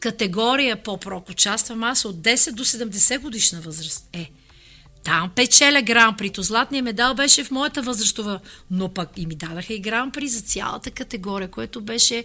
категория 0.00 0.82
по-прок 0.82 1.30
участвам 1.30 1.84
аз 1.84 2.04
от 2.04 2.16
10 2.16 2.52
до 2.52 2.64
70 2.64 3.18
годишна 3.18 3.60
възраст. 3.60 4.08
Е, 4.12 4.30
там 5.04 5.30
печеля 5.36 5.82
гран 5.82 6.16
при. 6.16 6.30
То 6.30 6.42
златният 6.42 6.84
медал 6.84 7.14
беше 7.14 7.44
в 7.44 7.50
моята 7.50 7.82
възрастова, 7.82 8.40
но 8.70 8.94
пък 8.94 9.08
и 9.16 9.26
ми 9.26 9.34
дадаха 9.34 9.74
и 9.74 9.80
гран 9.80 10.10
при 10.10 10.28
за 10.28 10.40
цялата 10.40 10.90
категория, 10.90 11.48
което 11.48 11.80
беше 11.80 12.24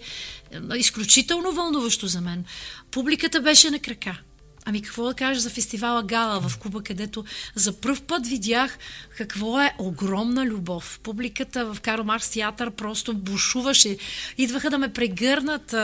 изключително 0.76 1.52
вълнуващо 1.52 2.08
за 2.08 2.22
мен. 2.22 2.46
Публиката 2.92 3.42
беше 3.42 3.70
на 3.70 3.80
крака. 3.80 4.22
Ами 4.68 4.82
какво 4.82 5.06
да 5.06 5.14
кажа 5.14 5.40
за 5.40 5.50
фестивала 5.50 6.04
Гала 6.04 6.50
в 6.50 6.58
Куба, 6.58 6.84
където 6.84 7.26
за 7.56 7.74
първ 7.74 8.02
път 8.08 8.28
видях 8.28 8.78
какво 9.18 9.62
е 9.62 9.76
огромна 9.78 10.46
любов. 10.46 11.00
Публиката 11.04 11.74
в 11.74 11.82
Карл 11.82 12.04
Маркс 12.04 12.30
театър 12.30 12.72
просто 12.72 13.14
бушуваше. 13.14 13.98
Идваха 14.38 14.70
да 14.70 14.78
ме 14.78 14.94
прегърнат. 14.94 15.76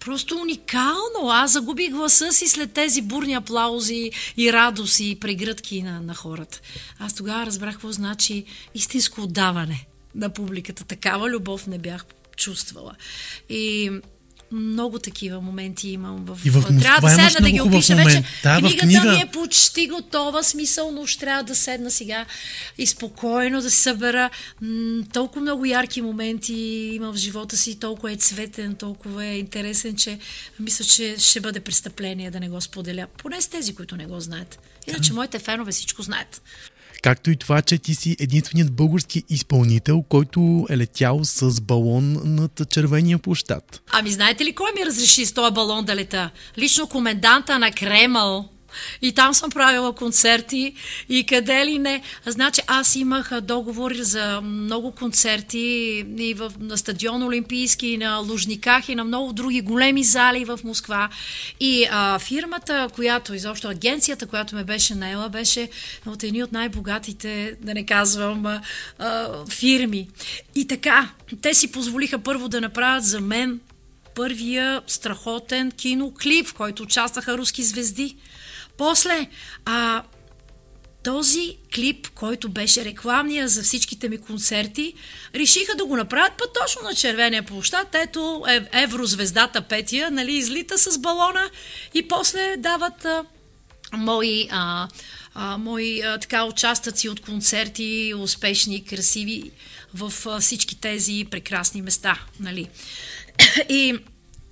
Просто 0.00 0.36
уникално. 0.36 1.30
Аз 1.30 1.52
загубих 1.52 1.90
гласа 1.90 2.32
си 2.32 2.48
след 2.48 2.72
тези 2.72 3.02
бурни 3.02 3.34
аплаузи 3.34 4.10
и 4.36 4.52
радост 4.52 5.00
и 5.00 5.18
прегръдки 5.20 5.82
на, 5.82 6.00
на 6.00 6.14
хората. 6.14 6.60
Аз 6.98 7.14
тогава 7.14 7.46
разбрах 7.46 7.74
какво 7.74 7.92
значи 7.92 8.44
истинско 8.74 9.20
отдаване 9.20 9.86
на 10.14 10.30
публиката. 10.30 10.84
Такава 10.84 11.30
любов 11.30 11.66
не 11.66 11.78
бях 11.78 12.04
чувствала. 12.36 12.94
И 13.48 13.90
много 14.52 14.98
такива 14.98 15.40
моменти 15.40 15.88
имам 15.88 16.24
в... 16.24 16.38
И 16.44 16.50
в 16.50 16.80
трябва 16.80 17.08
да 17.08 17.14
седна 17.14 17.46
да 17.46 17.50
ги 17.50 17.60
опиша 17.60 17.96
вече. 17.96 18.24
Да, 18.42 18.58
Книгата 18.58 18.78
книга... 18.78 19.12
ми 19.12 19.20
е 19.20 19.30
почти 19.32 19.88
готова, 19.88 20.42
смисъл, 20.42 20.92
но 20.92 21.06
ще 21.06 21.20
трябва 21.20 21.42
да 21.42 21.54
седна 21.54 21.90
сега 21.90 22.26
и 22.78 22.86
спокойно 22.86 23.60
да 23.60 23.70
се 23.70 23.76
събера. 23.76 24.30
М- 24.60 25.02
толкова 25.12 25.40
много 25.40 25.64
ярки 25.64 26.02
моменти 26.02 26.54
има 26.94 27.12
в 27.12 27.16
живота 27.16 27.56
си, 27.56 27.78
толкова 27.78 28.12
е 28.12 28.16
цветен, 28.16 28.74
толкова 28.74 29.24
е 29.24 29.38
интересен, 29.38 29.96
че 29.96 30.18
мисля, 30.60 30.84
че 30.84 31.14
ще 31.18 31.40
бъде 31.40 31.60
престъпление 31.60 32.30
да 32.30 32.40
не 32.40 32.48
го 32.48 32.60
споделя. 32.60 33.06
Поне 33.18 33.40
с 33.40 33.48
тези, 33.48 33.74
които 33.74 33.96
не 33.96 34.06
го 34.06 34.20
знаят. 34.20 34.58
Иначе 34.86 35.12
моите 35.12 35.38
фенове 35.38 35.72
всичко 35.72 36.02
знаят. 36.02 36.42
Както 37.02 37.30
и 37.30 37.36
това, 37.36 37.62
че 37.62 37.78
ти 37.78 37.94
си 37.94 38.16
единственият 38.20 38.72
български 38.72 39.22
изпълнител, 39.28 40.02
който 40.08 40.66
е 40.70 40.76
летял 40.76 41.20
с 41.24 41.60
балон 41.60 42.20
над 42.24 42.62
червения 42.70 43.18
площад. 43.18 43.82
Ами 43.92 44.10
знаете 44.10 44.44
ли 44.44 44.54
кой 44.54 44.70
ми 44.78 44.86
разреши 44.86 45.26
с 45.26 45.32
този 45.32 45.54
балон 45.54 45.84
да 45.84 45.96
лета? 45.96 46.30
Лично 46.58 46.86
коменданта 46.86 47.58
на 47.58 47.72
Кремъл. 47.72 48.48
И 49.02 49.12
там 49.12 49.34
съм 49.34 49.50
правила 49.50 49.92
концерти 49.92 50.74
и 51.08 51.26
къде 51.26 51.66
ли 51.66 51.78
не. 51.78 52.02
Значи 52.26 52.60
аз 52.66 52.96
имах 52.96 53.40
договори 53.40 54.02
за 54.04 54.40
много 54.40 54.92
концерти 54.92 55.58
и 56.18 56.34
в, 56.34 56.52
на 56.60 56.78
стадион 56.78 57.22
Олимпийски, 57.22 57.86
и 57.86 57.96
на 57.96 58.18
Лужниках 58.18 58.88
и 58.88 58.94
на 58.94 59.04
много 59.04 59.32
други 59.32 59.60
големи 59.60 60.04
зали 60.04 60.44
в 60.44 60.58
Москва. 60.64 61.08
И 61.60 61.86
а, 61.90 62.18
фирмата, 62.18 62.88
която, 62.94 63.34
изобщо 63.34 63.68
агенцията, 63.68 64.26
която 64.26 64.54
ме 64.54 64.64
беше 64.64 64.94
наела, 64.94 65.28
беше 65.28 65.68
от 66.06 66.22
едни 66.22 66.42
от 66.42 66.52
най-богатите, 66.52 67.56
да 67.60 67.74
не 67.74 67.86
казвам, 67.86 68.46
а, 68.46 68.60
а, 68.98 69.28
фирми. 69.50 70.08
И 70.54 70.66
така, 70.66 71.10
те 71.42 71.54
си 71.54 71.72
позволиха 71.72 72.18
първо 72.18 72.48
да 72.48 72.60
направят 72.60 73.04
за 73.04 73.20
мен 73.20 73.60
първия 74.14 74.82
страхотен 74.86 75.70
киноклип, 75.70 76.46
в 76.46 76.54
който 76.54 76.82
участваха 76.82 77.38
руски 77.38 77.62
звезди. 77.62 78.16
После, 78.80 79.26
а, 79.64 80.02
този 81.04 81.56
клип, 81.74 82.08
който 82.08 82.48
беше 82.48 82.84
рекламния 82.84 83.48
за 83.48 83.62
всичките 83.62 84.08
ми 84.08 84.18
концерти, 84.18 84.94
решиха 85.34 85.74
да 85.76 85.84
го 85.84 85.96
направят 85.96 86.32
път 86.38 86.56
точно 86.60 86.82
на 86.82 86.94
червения 86.94 87.42
площад. 87.42 87.94
Ето 87.94 88.44
ев, 88.48 88.64
еврозвездата 88.72 89.62
Петия, 89.62 90.10
нали, 90.10 90.32
излита 90.32 90.78
с 90.78 90.98
балона 90.98 91.50
и 91.94 92.08
после 92.08 92.56
дават 92.58 93.04
а, 93.04 93.24
мои, 93.92 94.48
а, 94.50 94.88
а, 95.34 95.58
мои 95.58 96.02
а, 96.02 96.18
така 96.18 96.44
участъци 96.44 97.08
от 97.08 97.20
концерти, 97.20 98.14
успешни, 98.16 98.84
красиви 98.84 99.50
в 99.94 100.12
а, 100.26 100.40
всички 100.40 100.80
тези 100.80 101.26
прекрасни 101.30 101.82
места. 101.82 102.18
Нали? 102.40 102.68
И 103.68 103.98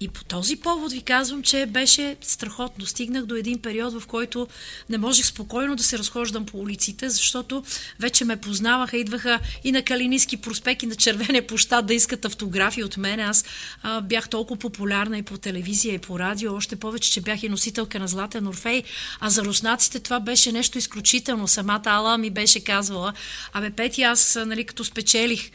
и 0.01 0.09
по 0.09 0.25
този 0.25 0.57
повод 0.57 0.93
ви 0.93 1.03
казвам, 1.03 1.43
че 1.43 1.67
беше 1.67 2.17
страхотно. 2.21 2.87
Стигнах 2.87 3.25
до 3.25 3.35
един 3.35 3.59
период, 3.59 4.01
в 4.01 4.07
който 4.07 4.49
не 4.89 4.99
можех 4.99 5.27
спокойно 5.27 5.77
да 5.77 5.83
се 5.83 5.99
разхождам 5.99 6.47
по 6.47 6.59
улиците, 6.59 7.11
защото 7.11 7.65
вече 8.01 8.25
ме 8.25 8.37
познаваха, 8.37 8.97
идваха 8.97 9.41
и 9.65 9.73
на 9.73 9.83
Калиниски 9.83 10.37
проспект, 10.37 10.83
и 10.83 10.87
на 10.87 10.95
Червения 10.95 11.47
площад 11.47 11.87
да 11.87 11.95
искат 11.95 12.25
автографи 12.25 12.83
от 12.85 12.97
мен. 12.97 13.21
Аз 13.21 13.45
а, 13.83 14.01
бях 14.01 14.29
толкова 14.29 14.61
популярна 14.61 15.19
и 15.19 15.23
по 15.23 15.39
телевизия, 15.39 15.95
и 15.95 15.99
по 15.99 16.19
радио, 16.19 16.55
още 16.55 16.77
повече, 16.77 17.11
че 17.11 17.21
бях 17.21 17.43
и 17.43 17.49
носителка 17.49 17.99
на 17.99 18.09
Златен 18.09 18.47
Орфей. 18.47 18.83
А 19.21 19.31
за 19.31 19.45
руснаците 19.45 20.01
това 20.01 20.21
беше 20.21 20.53
нещо 20.53 20.79
изключително. 20.79 21.49
Самата 21.49 21.83
Ала 21.85 22.19
ми 22.19 22.31
беше 22.31 22.65
казвала, 22.65 23.13
абе, 23.53 23.71
Пети, 23.71 24.03
аз, 24.03 24.39
нали, 24.47 24.65
като 24.65 24.85
спечелих 24.85 25.51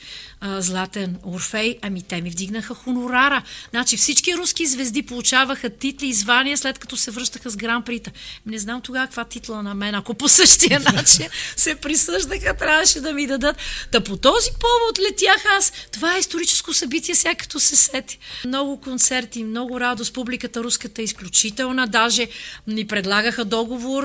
а, 0.46 0.62
Златен 0.62 1.16
Орфей, 1.26 1.78
ами 1.82 2.02
те 2.02 2.22
ми 2.22 2.30
вдигнаха 2.30 2.74
хонорара. 2.74 3.42
Значи 3.70 3.98
всички 3.98 4.38
руски 4.38 4.66
звезди 4.68 5.02
получаваха 5.02 5.70
титли 5.70 6.08
и 6.08 6.14
звания 6.14 6.58
след 6.58 6.80
като 6.80 6.98
се 6.98 7.12
връщаха 7.12 7.50
с 7.50 7.56
Гран 7.56 7.84
Прита. 7.84 8.12
Не 8.46 8.60
знам 8.60 8.82
тогава 8.82 9.06
каква 9.08 9.26
титла 9.26 9.64
на 9.64 9.74
мен, 9.74 9.96
ако 9.96 10.14
по 10.14 10.28
същия 10.28 10.80
начин 10.94 11.28
се 11.56 11.76
присъждаха, 11.76 12.54
трябваше 12.58 13.02
да 13.02 13.14
ми 13.14 13.28
дадат. 13.28 13.56
Та 13.92 14.02
по 14.02 14.18
този 14.18 14.50
повод 14.52 15.00
летях 15.10 15.44
аз. 15.58 15.72
Това 15.92 16.16
е 16.16 16.20
историческо 16.20 16.74
събитие, 16.74 17.16
сега 17.16 17.36
като 17.36 17.60
се 17.60 17.76
сети. 17.76 18.20
Много 18.46 18.82
концерти, 18.82 19.44
много 19.44 19.80
радост. 19.80 20.14
Публиката 20.14 20.64
руската 20.64 21.02
е 21.02 21.06
изключителна. 21.06 21.88
Даже 21.88 22.28
ни 22.68 22.88
предлагаха 22.88 23.46
договор, 23.46 24.04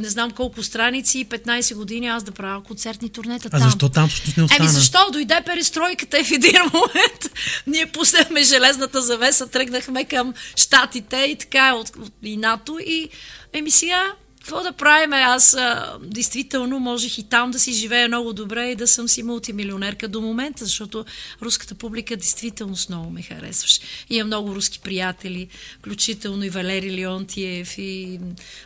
не 0.00 0.08
знам 0.08 0.30
колко 0.30 0.62
страници, 0.62 1.26
15 1.30 1.74
години 1.74 2.06
аз 2.06 2.22
да 2.22 2.32
правя 2.32 2.62
концертни 2.62 3.08
турнета 3.08 3.48
А 3.52 3.58
там. 3.58 3.70
защо 3.70 3.88
там 3.88 4.08
всъщност 4.08 4.36
не 4.36 4.42
остана? 4.42 4.64
Еми 4.64 4.72
защо? 4.72 4.98
Дойде 5.12 5.41
перестройката 5.42 6.18
и 6.18 6.24
в 6.24 6.32
един 6.32 6.60
момент. 6.72 7.30
Ние 7.66 7.86
пуснахме 7.86 8.42
железната 8.42 9.02
завеса, 9.02 9.46
тръгнахме 9.46 10.04
към 10.04 10.34
Штатите 10.56 11.16
и 11.16 11.36
така 11.36 11.74
от, 11.74 11.88
от 11.88 12.12
и 12.22 12.36
НАТО. 12.36 12.78
И 12.86 13.08
еми 13.52 13.70
сега 13.70 14.12
какво 14.42 14.62
да 14.62 14.72
правим? 14.72 15.12
Аз 15.12 15.54
а, 15.54 15.98
действително 16.02 16.80
можех 16.80 17.18
и 17.18 17.22
там 17.22 17.50
да 17.50 17.58
си 17.58 17.72
живея 17.72 18.08
много 18.08 18.32
добре 18.32 18.70
и 18.70 18.76
да 18.76 18.86
съм 18.86 19.08
си 19.08 19.22
мултимилионерка 19.22 20.08
до 20.08 20.20
момента, 20.20 20.64
защото 20.64 21.04
руската 21.42 21.74
публика 21.74 22.16
действително 22.16 22.76
с 22.76 22.88
много 22.88 23.10
ме 23.10 23.22
харесваше. 23.22 23.80
Имам 24.10 24.26
много 24.26 24.54
руски 24.54 24.78
приятели, 24.78 25.48
включително 25.78 26.44
и 26.44 26.50
Валери 26.50 26.96
Леонтиев 26.96 27.78
и 27.78 28.20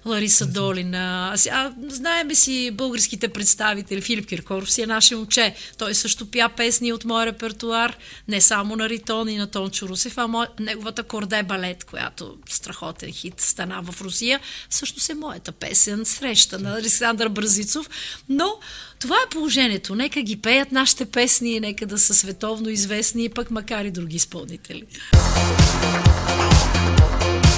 Лариса 0.06 0.46
Долина. 0.46 1.30
А 1.32 1.36
сега 1.36 1.72
знаеме 1.88 2.34
си 2.34 2.70
българските 2.70 3.28
представители. 3.28 4.00
Филип 4.00 4.26
Киркоров 4.26 4.72
си 4.72 4.82
е 4.82 4.86
наше 4.86 5.16
момче. 5.16 5.54
Той 5.78 5.94
също 5.94 6.30
пя 6.30 6.48
песни 6.48 6.92
от 6.92 7.04
моя 7.04 7.26
репертуар, 7.26 7.96
не 8.28 8.40
само 8.40 8.76
на 8.76 8.88
Ритон 8.88 9.28
и 9.28 9.36
на 9.36 9.46
Тончо 9.46 9.88
Русев, 9.88 10.18
а 10.18 10.26
мо... 10.26 10.46
неговата 10.60 11.02
Корде 11.02 11.42
балет, 11.42 11.84
която 11.84 12.36
страхотен 12.48 13.12
хит 13.12 13.40
стана 13.40 13.82
в 13.82 14.00
Русия, 14.00 14.40
всъщност 14.70 15.10
е 15.10 15.14
моята 15.14 15.52
песен 15.52 15.65
Среща 15.74 16.58
на 16.58 16.78
Александър 16.78 17.28
Бразицов. 17.28 17.90
Но 18.28 18.54
това 18.98 19.16
е 19.16 19.30
положението. 19.30 19.94
Нека 19.94 20.22
ги 20.22 20.36
пеят 20.36 20.72
нашите 20.72 21.04
песни, 21.04 21.60
нека 21.60 21.86
да 21.86 21.98
са 21.98 22.14
световно 22.14 22.68
известни, 22.68 23.28
пък 23.28 23.50
макар 23.50 23.84
и 23.84 23.90
други 23.90 24.16
изпълнители. 24.16 24.82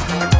When 0.09 0.38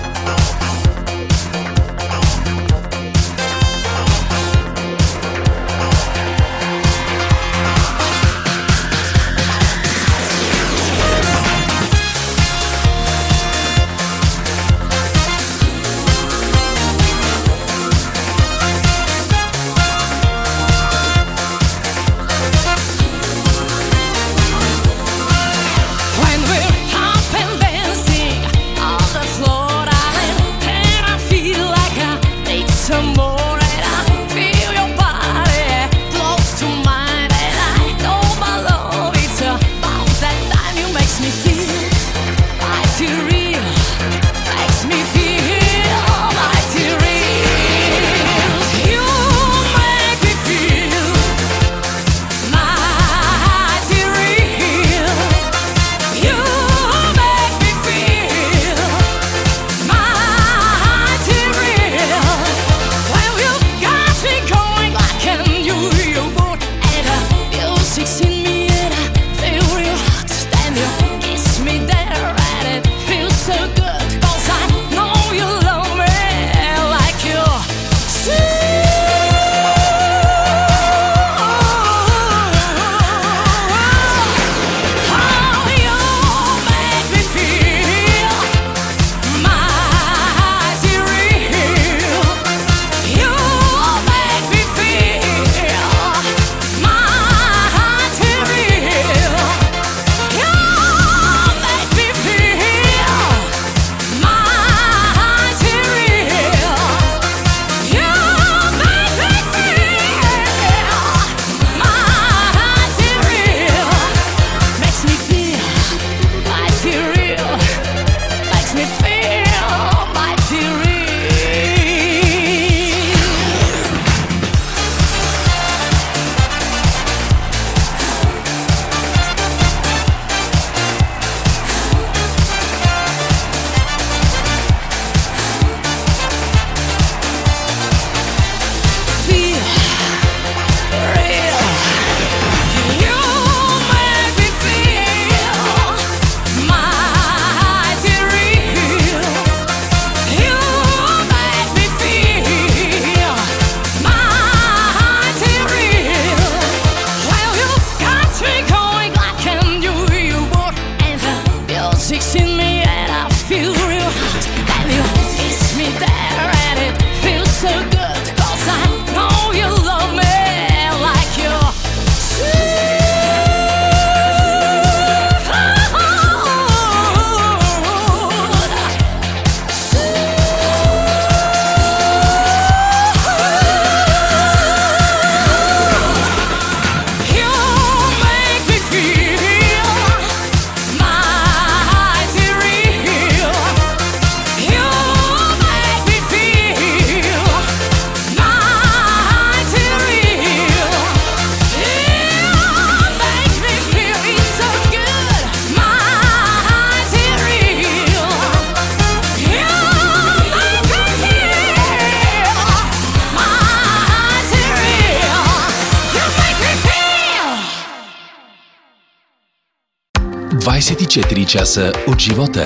часа 221.49 221.93
от 222.09 222.19
живота. 222.21 222.65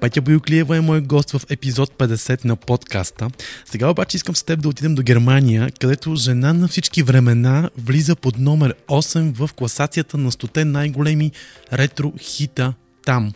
Петя 0.00 0.20
Боюклиева 0.20 0.76
е 0.76 0.80
мой 0.80 1.00
гост 1.00 1.30
в 1.30 1.40
епизод 1.50 1.90
50 1.98 2.44
на 2.44 2.56
подкаста. 2.56 3.30
Сега 3.64 3.88
обаче 3.88 4.16
искам 4.16 4.36
с 4.36 4.42
теб 4.42 4.62
да 4.62 4.68
отидем 4.68 4.94
до 4.94 5.02
Германия, 5.02 5.70
където 5.80 6.16
жена 6.16 6.52
на 6.52 6.68
всички 6.68 7.02
времена 7.02 7.70
влиза 7.78 8.16
под 8.16 8.38
номер 8.38 8.74
8 8.88 9.34
в 9.34 9.50
класацията 9.54 10.18
на 10.18 10.32
100 10.32 10.64
най-големи 10.64 11.32
ретро 11.72 12.12
хита 12.20 12.74
там. 13.04 13.32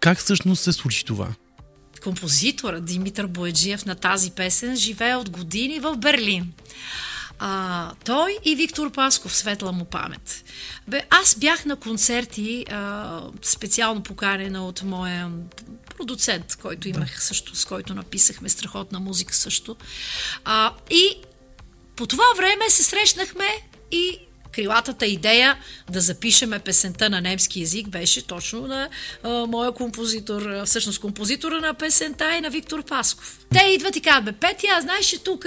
Как 0.00 0.18
всъщност 0.18 0.62
се 0.62 0.72
случи 0.72 1.04
това? 1.04 1.28
Композиторът 2.02 2.84
Димитър 2.84 3.26
Боеджиев 3.26 3.86
на 3.86 3.94
тази 3.94 4.30
песен 4.30 4.76
живее 4.76 5.14
от 5.14 5.30
години 5.30 5.80
в 5.80 5.96
Берлин. 5.96 6.52
А, 7.42 7.92
той 8.04 8.38
и 8.44 8.54
Виктор 8.54 8.92
Пасков, 8.92 9.36
светла 9.36 9.72
му 9.72 9.84
памет. 9.84 10.44
Бе, 10.88 11.06
аз 11.10 11.34
бях 11.38 11.64
на 11.64 11.76
концерти, 11.76 12.64
а, 12.70 13.22
специално 13.42 14.02
поканена 14.02 14.66
от 14.66 14.82
моя 14.82 15.30
продуцент, 15.96 16.56
който 16.56 16.88
имах 16.88 17.22
също, 17.22 17.56
с 17.56 17.64
който 17.64 17.94
написахме 17.94 18.48
страхотна 18.48 19.00
музика 19.00 19.34
също. 19.34 19.76
А, 20.44 20.74
и 20.90 21.14
по 21.96 22.06
това 22.06 22.24
време 22.36 22.70
се 22.70 22.84
срещнахме 22.84 23.48
и 23.92 24.18
крилатата 24.52 25.06
идея 25.06 25.56
да 25.90 26.00
запишеме 26.00 26.58
песента 26.58 27.10
на 27.10 27.20
немски 27.20 27.60
язик 27.60 27.88
беше 27.88 28.26
точно 28.26 28.60
на 28.60 28.88
а, 29.22 29.28
моя 29.46 29.72
композитор, 29.72 30.64
всъщност 30.64 31.00
композитора 31.00 31.60
на 31.60 31.74
песента 31.74 32.36
и 32.36 32.40
на 32.40 32.50
Виктор 32.50 32.82
Пасков. 32.82 33.38
Те 33.54 33.66
идват 33.66 33.96
и 33.96 34.00
казват, 34.00 34.36
Петя, 34.36 34.78
знаеш 34.80 35.14
ли 35.14 35.18
тук 35.18 35.46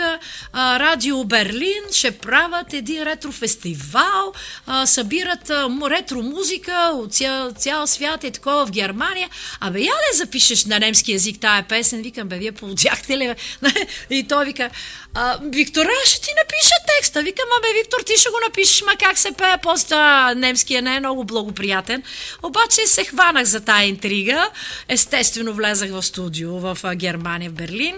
Радио 0.55 1.23
Берлин 1.23 1.83
ще 1.91 2.11
правят 2.11 2.73
един 2.73 3.03
ретро-фестивал, 3.03 4.33
а, 4.65 4.85
събират 4.85 5.49
а, 5.49 5.69
ретро-музика 5.89 6.91
от 6.93 7.13
цял, 7.13 7.51
цял 7.51 7.87
свят 7.87 8.23
и 8.23 8.31
такова 8.31 8.65
в 8.65 8.71
Германия. 8.71 9.29
Абе, 9.59 9.79
я 9.79 9.93
ли 9.93 10.17
запишеш 10.17 10.65
на 10.65 10.79
немски 10.79 11.11
язик 11.11 11.41
тая 11.41 11.67
песен? 11.67 12.01
Викам, 12.01 12.27
бе, 12.27 12.37
вие 12.37 12.51
получахте 12.51 13.17
ли? 13.17 13.35
и 14.09 14.27
той 14.27 14.45
вика, 14.45 14.69
а, 15.13 15.39
Виктора, 15.43 15.89
ще 16.05 16.21
ти 16.21 16.29
напиша 16.37 16.75
текста. 16.87 17.21
Викам, 17.21 17.45
абе, 17.59 17.67
Виктор, 17.73 17.99
ти 18.05 18.13
ще 18.17 18.29
го 18.29 18.37
напишеш, 18.47 18.81
как 18.99 19.17
се 19.17 19.31
пее 19.31 19.57
поста 19.61 20.33
немския 20.35 20.81
не 20.81 20.95
е 20.95 20.99
много 20.99 21.23
благоприятен. 21.23 22.03
Обаче 22.43 22.87
се 22.87 23.03
хванах 23.03 23.43
за 23.43 23.61
тая 23.61 23.87
интрига. 23.87 24.49
Естествено 24.87 25.53
влезах 25.53 25.91
в 25.91 26.03
студио 26.03 26.59
в 26.59 26.77
Германия, 26.95 27.49
в 27.49 27.53
Берлин. 27.53 27.95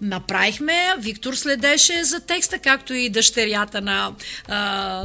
Направихме, 0.00 0.94
Виктор 0.98 1.34
следеше 1.34 2.04
за 2.04 2.20
текста, 2.20 2.58
както 2.58 2.94
и 2.94 3.10
дъщерята 3.10 3.80
на, 3.80 4.12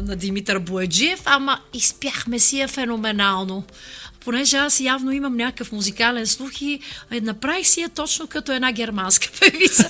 на 0.02 0.16
Димитър 0.16 0.60
Боеджиев, 0.60 1.22
ама 1.26 1.60
изпяхме 1.74 2.40
си 2.40 2.60
я 2.60 2.68
феноменално 2.68 3.64
понеже 4.26 4.58
аз 4.58 4.80
явно 4.80 5.12
имам 5.12 5.38
някакъв 5.38 5.72
музикален 5.72 6.28
слух 6.28 6.62
и 6.62 6.80
е, 7.12 7.22
направих 7.22 7.68
си 7.68 7.82
я 7.82 7.90
точно 7.90 8.28
като 8.28 8.52
една 8.52 8.72
германска 8.72 9.28
певица. 9.40 9.90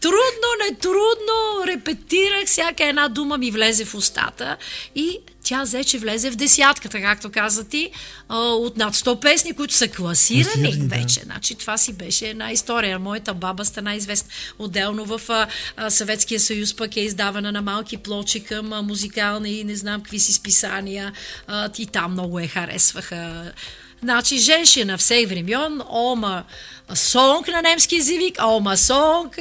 трудно, 0.00 0.48
не 0.68 0.76
трудно, 0.76 1.66
репетирах, 1.66 2.46
всяка 2.46 2.84
една 2.84 3.08
дума 3.08 3.38
ми 3.38 3.50
влезе 3.50 3.84
в 3.84 3.94
устата 3.94 4.56
и 4.94 5.18
тя 5.52 5.62
взе, 5.62 5.84
че 5.84 5.98
влезе 5.98 6.30
в 6.30 6.36
десятката, 6.36 7.00
както 7.00 7.30
каза 7.30 7.64
ти, 7.64 7.90
от 8.28 8.76
над 8.76 8.94
100 8.94 9.20
песни, 9.20 9.52
които 9.52 9.74
са 9.74 9.88
класирани 9.88 10.62
Класирани, 10.62 10.88
вече. 10.88 11.20
Да. 11.20 11.24
Значи 11.24 11.54
това 11.54 11.78
си 11.78 11.92
беше 11.92 12.28
една 12.28 12.52
история. 12.52 12.98
Моята 12.98 13.34
баба 13.34 13.64
стана 13.64 13.94
известна. 13.94 14.30
Отделно 14.58 15.04
в 15.04 15.46
Съветския 15.88 16.40
съюз 16.40 16.76
пък 16.76 16.96
е 16.96 17.00
издавана 17.00 17.52
на 17.52 17.62
малки 17.62 17.96
плочи 17.96 18.44
към 18.44 18.66
музикални 18.66 19.50
и 19.50 19.64
не 19.64 19.76
знам 19.76 20.00
какви 20.00 20.20
си 20.20 20.32
списания. 20.32 21.12
и 21.78 21.86
там 21.86 22.12
много 22.12 22.38
е 22.38 22.46
харесваха. 22.46 23.52
Значи, 24.02 24.38
женщина 24.38 24.98
всех 24.98 25.28
времен, 25.28 25.82
ома 25.90 26.44
сонг 26.94 27.48
на 27.48 27.62
немски 27.62 27.96
език, 27.96 28.38
ома 28.42 28.76
сонг, 28.76 29.38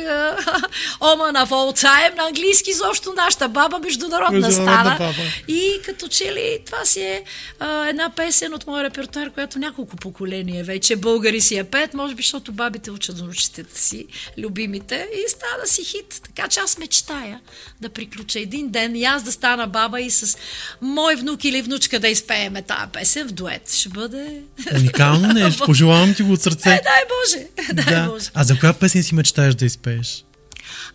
ома 1.02 1.32
на 1.32 1.45
волтайм 1.45 2.16
на 2.16 2.24
английски, 2.24 2.74
защо 2.74 3.14
нашата 3.14 3.49
баба 3.49 3.80
международна 3.80 4.51
стана. 4.51 4.95
Баба. 4.99 5.14
И 5.47 5.80
като 5.86 6.07
че 6.07 6.34
ли 6.34 6.59
това 6.66 6.86
си 6.86 7.01
е 7.01 7.24
а, 7.59 7.88
една 7.88 8.09
песен 8.09 8.53
от 8.53 8.68
моя 8.68 8.84
репертуар, 8.84 9.32
която 9.32 9.59
няколко 9.59 9.95
поколения 9.95 10.64
вече 10.64 10.95
българи 10.95 11.41
си 11.41 11.55
я 11.55 11.64
пеят, 11.64 11.93
може 11.93 12.16
би, 12.16 12.24
защото 12.24 12.51
бабите 12.51 12.91
учат 12.91 13.18
за 13.18 13.26
учителите 13.26 13.82
си, 13.82 14.05
любимите, 14.38 15.07
и 15.14 15.30
става 15.30 15.62
да 15.62 15.68
си 15.68 15.84
хит. 15.84 16.22
Така 16.24 16.47
че 16.47 16.59
аз 16.59 16.78
мечтая 16.78 17.39
да 17.82 17.89
приключа 17.89 18.39
един 18.39 18.70
ден 18.70 18.95
и 18.95 19.03
аз 19.03 19.24
да 19.24 19.32
стана 19.32 19.68
баба 19.68 20.01
и 20.01 20.12
с 20.12 20.38
мой 20.82 21.16
внук 21.16 21.43
или 21.43 21.62
внучка 21.62 21.99
да 21.99 22.07
изпееме 22.07 22.62
тази 22.62 22.91
песен 22.93 23.28
в 23.28 23.32
дует. 23.32 23.72
Ще 23.72 23.89
бъде... 23.89 24.41
Уникално 24.76 25.28
нещо. 25.28 25.66
Пожелавам 25.66 26.14
ти 26.14 26.24
го 26.24 26.34
от 26.34 26.41
сърце. 26.41 26.70
Е, 26.70 26.82
дай 26.84 27.04
Боже. 27.10 27.47
да. 27.86 28.08
Боже. 28.08 28.30
А 28.34 28.43
за 28.43 28.60
коя 28.60 28.74
песен 28.74 29.04
си 29.04 29.16
мечтаеш 29.16 29.56
да 29.56 29.66
изпееш? 29.66 30.26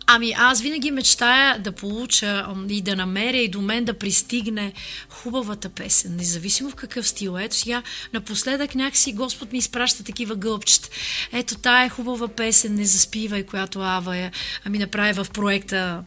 Ами 0.07 0.33
аз 0.37 0.61
винаги 0.61 0.91
мечтая 0.91 1.59
да 1.59 1.71
получа 1.71 2.45
и 2.69 2.81
да 2.81 2.95
намеря 2.95 3.37
и 3.37 3.47
до 3.47 3.61
мен 3.61 3.85
да 3.85 3.93
пристигне 3.93 4.73
хубавата 5.09 5.69
песен, 5.69 6.15
независимо 6.15 6.69
в 6.69 6.75
какъв 6.75 7.07
стил. 7.07 7.37
Ето 7.39 7.55
сега 7.55 7.83
напоследък 8.13 8.75
някакси 8.75 9.13
Господ 9.13 9.51
ми 9.51 9.57
изпраща 9.57 10.03
такива 10.03 10.35
гълбчета. 10.35 10.89
Ето 11.33 11.55
тая 11.55 11.85
е 11.85 11.89
хубава 11.89 12.27
песен, 12.27 12.75
не 12.75 12.85
заспивай, 12.85 13.43
която 13.43 13.79
Ава 13.81 14.17
е, 14.17 14.31
ами 14.65 14.77
направи 14.77 15.13
в 15.13 15.27
проекта. 15.33 16.03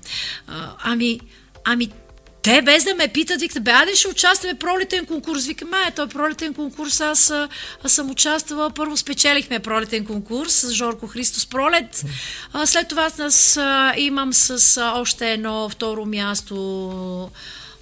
Ами, 0.78 1.20
ами 1.64 1.88
те 2.42 2.62
без 2.62 2.84
да 2.84 2.94
ме 2.94 3.08
питат, 3.08 3.40
викат, 3.40 3.64
бе, 3.64 3.70
аде 3.70 3.94
ще 3.94 4.08
участваме 4.08 4.54
пролетен 4.54 5.06
конкурс. 5.06 5.46
Викам, 5.46 5.68
а, 5.72 5.90
той 5.90 6.04
е 6.04 6.08
пролетен 6.08 6.54
конкурс, 6.54 7.00
аз, 7.00 7.32
аз 7.84 7.92
съм 7.92 8.10
участвала, 8.10 8.70
първо 8.70 8.96
спечелихме 8.96 9.58
пролетен 9.58 10.06
конкурс 10.06 10.52
с 10.52 10.72
Жорко 10.72 11.06
Христос 11.06 11.46
Пролет. 11.46 12.04
А, 12.52 12.66
след 12.66 12.88
това 12.88 13.10
аз 13.18 13.56
а, 13.56 13.94
имам 13.96 14.32
с 14.32 14.76
а, 14.76 14.92
още 14.96 15.32
едно 15.32 15.68
второ 15.68 16.06
място 16.06 17.30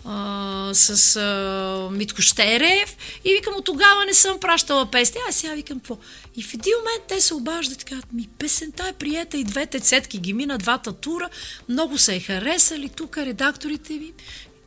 а, 0.04 0.70
с 0.74 1.16
а, 1.16 1.88
Митко 1.92 2.22
Щерев 2.22 2.96
и 3.24 3.34
викам, 3.34 3.54
от 3.56 3.64
тогава 3.64 4.04
не 4.06 4.14
съм 4.14 4.40
пращала 4.40 4.86
песни. 4.86 5.20
Аз 5.28 5.36
сега 5.36 5.54
викам, 5.54 5.80
какво? 5.80 5.98
И 6.36 6.42
в 6.42 6.54
един 6.54 6.72
момент 6.78 7.04
те 7.08 7.20
се 7.20 7.34
обаждат 7.34 7.82
и 7.82 7.84
казват, 7.84 8.12
ми 8.12 8.28
песента 8.38 8.88
е 8.88 8.92
приета 8.92 9.36
и 9.36 9.44
двете 9.44 9.80
цетки 9.80 10.18
ги 10.18 10.32
мина 10.32 10.58
двата 10.58 10.92
тура, 10.92 11.28
много 11.68 11.98
се 11.98 12.14
е 12.14 12.20
харесали, 12.20 12.88
тук 12.88 13.18
редакторите 13.18 13.94
ви. 13.94 14.12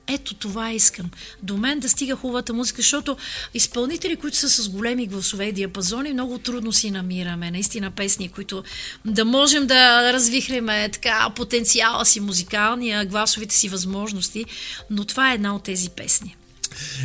Ето 0.08 0.34
това 0.34 0.72
искам. 0.72 1.10
До 1.44 1.58
мен 1.58 1.80
да 1.80 1.90
стига 1.90 2.16
хубавата 2.16 2.54
музика, 2.54 2.82
защото 2.82 3.18
изпълнители, 3.54 4.16
които 4.16 4.38
са 4.38 4.50
с 4.50 4.70
големи 4.70 5.08
гласове 5.08 5.46
и 5.46 5.52
диапазони, 5.52 6.14
много 6.14 6.38
трудно 6.38 6.72
си 6.74 6.92
намираме. 6.92 7.52
Наистина 7.52 7.92
песни, 7.92 8.30
които 8.30 8.64
да 9.06 9.26
можем 9.26 9.68
да 9.68 10.14
развихреме 10.14 10.90
така 10.90 11.30
потенциала 11.36 12.06
си 12.06 12.20
музикалния, 12.20 13.06
гласовите 13.06 13.56
си 13.56 13.70
възможности. 13.70 14.46
Но 14.90 15.06
това 15.06 15.32
е 15.32 15.36
една 15.36 15.56
от 15.56 15.64
тези 15.64 15.90
песни. 15.90 16.36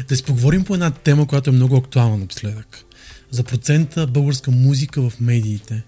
Да 0.09 0.17
си 0.17 0.23
поговорим 0.23 0.65
по 0.65 0.75
една 0.75 0.91
тема, 0.91 1.27
която 1.27 1.51
е 1.51 1.53
много 1.53 1.77
актуална 1.77 2.17
напоследък. 2.17 2.85
За 3.31 3.43
процента 3.43 4.07
българска 4.07 4.51
музика 4.51 5.11
в 5.11 5.21
медиите. 5.21 5.83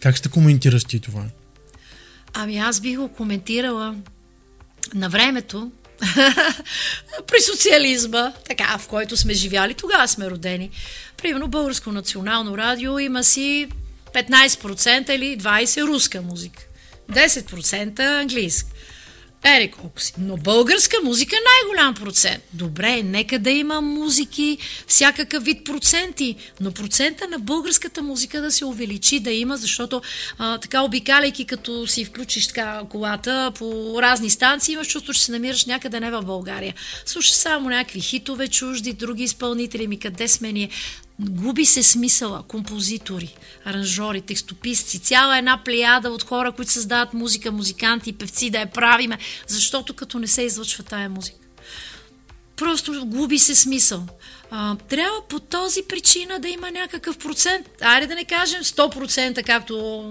Как 0.00 0.16
ще 0.16 0.28
коментираш 0.28 0.84
ти 0.84 1.00
това? 1.00 1.24
Ами 2.34 2.58
аз 2.58 2.80
бих 2.80 2.96
го 2.96 3.08
коментирала 3.08 3.94
на 4.94 5.08
времето, 5.08 5.70
при 7.26 7.40
социализма, 7.40 8.32
така, 8.48 8.78
в 8.78 8.88
който 8.88 9.16
сме 9.16 9.34
живяли, 9.34 9.74
тогава 9.74 10.08
сме 10.08 10.30
родени. 10.30 10.70
Примерно 11.16 11.48
Българско 11.48 11.92
национално 11.92 12.58
радио 12.58 12.98
има 12.98 13.24
си 13.24 13.68
15% 14.14 15.10
или 15.10 15.38
20% 15.38 15.86
руска 15.86 16.22
музика, 16.22 16.62
10% 17.12 18.20
английска. 18.20 18.71
Ери 19.44 19.70
колко 19.70 20.00
си. 20.00 20.12
Но 20.18 20.36
българска 20.36 20.96
музика 21.04 21.36
е 21.36 21.44
най-голям 21.44 21.94
процент. 21.94 22.42
Добре, 22.52 23.02
нека 23.02 23.38
да 23.38 23.50
има 23.50 23.80
музики, 23.80 24.58
всякакъв 24.86 25.44
вид 25.44 25.64
проценти, 25.64 26.36
но 26.60 26.72
процента 26.72 27.28
на 27.28 27.38
българската 27.38 28.02
музика 28.02 28.40
да 28.42 28.52
се 28.52 28.64
увеличи, 28.64 29.20
да 29.20 29.30
има, 29.30 29.56
защото 29.56 30.02
а, 30.38 30.58
така 30.58 30.82
обикаляйки, 30.82 31.44
като 31.44 31.86
си 31.86 32.04
включиш 32.04 32.46
така 32.46 32.82
колата 32.90 33.52
по 33.58 33.96
разни 34.02 34.30
станции, 34.30 34.72
имаш 34.72 34.88
чувство, 34.88 35.12
че 35.12 35.24
се 35.24 35.32
намираш 35.32 35.64
някъде 35.64 36.00
не 36.00 36.10
в 36.10 36.22
България. 36.22 36.74
Слушаш 37.06 37.32
само 37.32 37.68
някакви 37.68 38.00
хитове 38.00 38.48
чужди, 38.48 38.92
други 38.92 39.22
изпълнители, 39.22 39.86
ми 39.86 39.98
къде 39.98 40.28
сме 40.28 40.52
ние. 40.52 40.68
Губи 41.20 41.64
се 41.64 41.82
смисъла. 41.82 42.42
Композитори, 42.48 43.34
аранжори, 43.64 44.20
текстописци, 44.20 44.98
цяла 44.98 45.38
една 45.38 45.64
плеяда 45.64 46.10
от 46.10 46.22
хора, 46.22 46.52
които 46.52 46.72
създават 46.72 47.14
музика, 47.14 47.52
музиканти, 47.52 48.12
певци, 48.12 48.50
да 48.50 48.58
я 48.58 48.70
правиме, 48.70 49.18
защото 49.46 49.94
като 49.94 50.18
не 50.18 50.26
се 50.26 50.42
излъчва 50.42 50.84
тая 50.84 51.08
музика. 51.08 51.41
Просто 52.62 53.06
губи 53.06 53.38
се 53.38 53.54
смисъл. 53.54 54.06
А, 54.50 54.76
трябва 54.88 55.22
по 55.28 55.40
този 55.40 55.82
причина 55.88 56.38
да 56.38 56.48
има 56.48 56.70
някакъв 56.70 57.18
процент. 57.18 57.66
Айде 57.80 58.06
да 58.06 58.14
не 58.14 58.24
кажем 58.24 58.62
100%, 58.62 59.44
както 59.44 60.04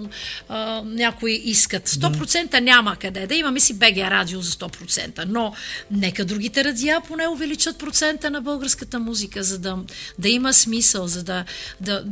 а, 0.50 0.82
някои 0.86 1.32
искат. 1.32 1.90
100% 1.90 2.60
няма 2.60 2.96
къде 2.96 3.28
да 3.28 3.36
имаме 3.36 3.60
си 3.60 3.74
БГ 3.74 3.98
радио 3.98 4.42
за 4.42 4.52
100%, 4.52 5.26
но 5.28 5.54
нека 5.92 6.26
другите 6.26 6.64
радиа 6.64 7.02
поне 7.08 7.28
увеличат 7.28 7.78
процента 7.78 8.32
на 8.32 8.42
българската 8.42 9.00
музика, 9.00 9.44
за 9.44 9.60
да, 9.60 9.78
да 10.20 10.30
има 10.30 10.54
смисъл, 10.54 11.08
за 11.08 11.24
да, 11.24 11.46
да 11.82 12.04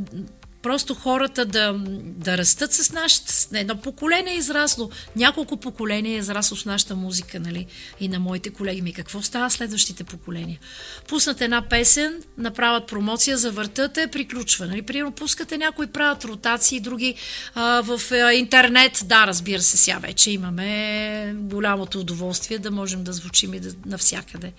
просто 0.61 0.93
хората 0.93 1.45
да, 1.45 1.75
да 2.01 2.37
растат 2.37 2.73
с 2.73 2.91
нашата... 2.91 3.33
Едно 3.53 3.75
поколение 3.75 4.33
е 4.33 4.37
израсло, 4.37 4.89
няколко 5.15 5.57
поколения 5.57 6.15
е 6.15 6.19
израсло 6.19 6.57
с 6.57 6.65
нашата 6.65 6.95
музика, 6.95 7.39
нали? 7.39 7.65
И 7.99 8.07
на 8.07 8.19
моите 8.19 8.49
колеги 8.49 8.81
ми. 8.81 8.93
Какво 8.93 9.21
става 9.21 9.49
следващите 9.49 10.03
поколения? 10.03 10.59
Пуснат 11.07 11.41
една 11.41 11.61
песен, 11.61 12.23
направят 12.37 12.87
промоция, 12.87 13.37
завъртат 13.37 13.97
е, 13.97 14.07
приключва. 14.07 14.65
Нали? 14.65 14.81
Примерно 14.81 15.11
пускате 15.11 15.57
някои 15.57 15.87
правят 15.87 16.25
ротации, 16.25 16.79
други 16.79 17.15
а, 17.55 17.81
в 17.81 18.11
а, 18.11 18.33
интернет. 18.33 19.01
Да, 19.05 19.27
разбира 19.27 19.61
се, 19.61 19.77
сега 19.77 19.97
вече 19.97 20.31
имаме 20.31 21.33
голямото 21.35 21.99
удоволствие 21.99 22.59
да 22.59 22.71
можем 22.71 23.03
да 23.03 23.13
звучим 23.13 23.53
и 23.53 23.59
да, 23.59 23.69
навсякъде. 23.85 24.53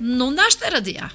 Но 0.00 0.30
нашите 0.30 0.70
радиа 0.70 1.10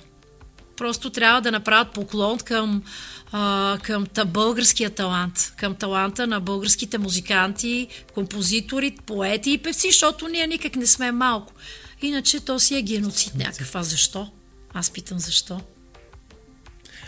просто 0.82 1.10
трябва 1.10 1.42
да 1.42 1.52
направят 1.52 1.94
поклон 1.94 2.38
към 2.38 2.84
а, 3.32 3.78
към 3.82 4.06
та 4.06 4.26
българския 4.26 4.90
талант, 4.90 5.54
към 5.58 5.76
таланта 5.76 6.28
на 6.28 6.40
българските 6.40 6.98
музиканти, 6.98 7.88
композитори, 8.14 8.98
поети 9.06 9.52
и 9.52 9.58
певци, 9.58 9.88
защото 9.88 10.28
ние 10.28 10.48
никак 10.48 10.76
не 10.76 10.88
сме 10.88 11.12
малко. 11.12 11.54
Иначе 12.02 12.40
то 12.40 12.60
си 12.60 12.78
е 12.78 12.82
геноцид 12.82 13.36
някакъв. 13.36 13.76
А 13.76 13.84
защо? 13.84 14.32
Аз 14.74 14.92
питам 14.92 15.20
защо. 15.20 15.62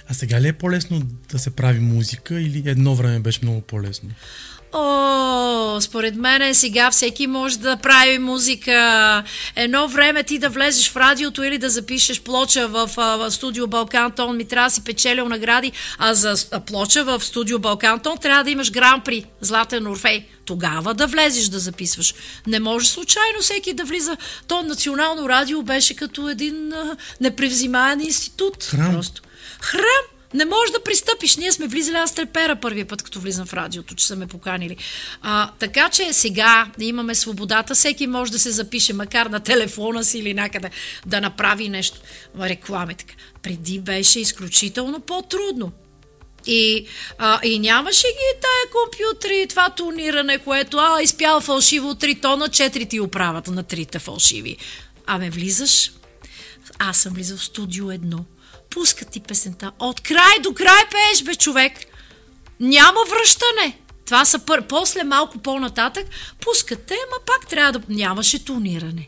А 0.07 0.13
сега 0.13 0.41
ли 0.41 0.47
е 0.47 0.53
по-лесно 0.53 1.01
да 1.31 1.39
се 1.39 1.55
прави 1.55 1.79
музика 1.79 2.41
или 2.41 2.63
едно 2.65 2.95
време 2.95 3.19
беше 3.19 3.39
много 3.43 3.61
по-лесно? 3.61 4.09
О, 4.73 5.81
според 5.81 6.15
мен 6.15 6.55
сега 6.55 6.91
всеки 6.91 7.27
може 7.27 7.59
да 7.59 7.77
прави 7.77 8.19
музика. 8.19 9.23
Едно 9.55 9.87
време 9.87 10.23
ти 10.23 10.39
да 10.39 10.49
влезеш 10.49 10.91
в 10.91 10.97
радиото 10.97 11.43
или 11.43 11.57
да 11.57 11.69
запишеш 11.69 12.21
плоча 12.21 12.67
в, 12.67 12.89
в 12.95 13.31
студио 13.31 13.67
Балкан 13.67 14.11
Тон, 14.11 14.37
ми 14.37 14.45
трябва 14.45 14.69
да 14.69 14.73
си 14.73 14.83
печелил 14.83 15.29
награди, 15.29 15.71
а 15.97 16.13
за 16.13 16.35
плоча 16.65 17.03
в 17.03 17.23
студио 17.23 17.59
Балкан 17.59 17.99
Тон 17.99 18.17
трябва 18.17 18.43
да 18.43 18.49
имаш 18.49 18.71
гран 18.71 19.01
при 19.01 19.25
Златен 19.41 19.87
Орфей. 19.87 20.25
Тогава 20.45 20.93
да 20.93 21.07
влезеш 21.07 21.47
да 21.47 21.59
записваш. 21.59 22.13
Не 22.47 22.59
може 22.59 22.89
случайно 22.89 23.39
всеки 23.41 23.73
да 23.73 23.83
влиза. 23.83 24.17
То 24.47 24.61
национално 24.61 25.29
радио 25.29 25.61
беше 25.61 25.95
като 25.95 26.29
един 26.29 26.73
непревзимаен 27.21 28.01
институт. 28.01 28.63
Храм. 28.63 28.91
Просто. 28.93 29.21
Храм! 29.61 30.12
Не 30.33 30.45
можеш 30.45 30.71
да 30.71 30.83
пристъпиш. 30.83 31.37
Ние 31.37 31.51
сме 31.51 31.67
влизали, 31.67 31.95
аз 31.95 32.15
трепера 32.15 32.55
първия 32.55 32.87
път, 32.87 33.01
като 33.01 33.19
влизам 33.19 33.45
в 33.45 33.53
радиото, 33.53 33.95
че 33.95 34.07
са 34.07 34.15
ме 34.15 34.27
поканили. 34.27 34.77
А, 35.21 35.51
така 35.59 35.89
че 35.89 36.13
сега 36.13 36.71
имаме 36.79 37.15
свободата, 37.15 37.75
всеки 37.75 38.07
може 38.07 38.31
да 38.31 38.39
се 38.39 38.51
запише, 38.51 38.93
макар 38.93 39.25
на 39.25 39.39
телефона 39.39 40.03
си 40.03 40.19
или 40.19 40.33
някъде, 40.33 40.69
да 41.05 41.21
направи 41.21 41.69
нещо. 41.69 41.99
Реклами 42.41 42.95
така. 42.95 43.13
Преди 43.41 43.79
беше 43.79 44.19
изключително 44.19 44.99
по-трудно. 44.99 45.71
И, 46.45 46.85
а, 47.17 47.39
и 47.43 47.59
нямаше 47.59 48.07
ги 48.07 48.41
тая 48.41 48.71
компютри, 48.71 49.47
това 49.49 49.69
тониране, 49.69 50.37
което 50.37 50.77
а, 50.77 51.01
изпял 51.01 51.41
фалшиво 51.41 51.93
3 51.93 52.21
тона, 52.21 52.49
4 52.49 52.89
ти 52.89 52.99
оправата 52.99 53.51
на 53.51 53.63
трите 53.63 53.99
фалшиви. 53.99 54.57
Аме 55.05 55.29
влизаш, 55.29 55.91
аз 56.79 56.97
съм 56.97 57.13
влизал 57.13 57.37
в 57.37 57.43
студио 57.43 57.91
едно 57.91 58.25
пускат 58.73 59.09
ти 59.09 59.19
песента. 59.19 59.71
От 59.79 60.01
край 60.01 60.39
до 60.43 60.53
край 60.53 60.83
пееш, 60.91 61.23
бе, 61.23 61.35
човек. 61.35 61.73
Няма 62.59 62.99
връщане. 63.09 63.77
Това 64.05 64.25
са 64.25 64.39
пър... 64.39 64.67
После, 64.67 65.03
малко 65.03 65.37
по-нататък, 65.37 66.07
пускате, 66.41 66.93
ама 66.93 67.25
пак 67.25 67.49
трябва 67.49 67.71
да... 67.71 67.81
Нямаше 67.89 68.45
тониране. 68.45 69.07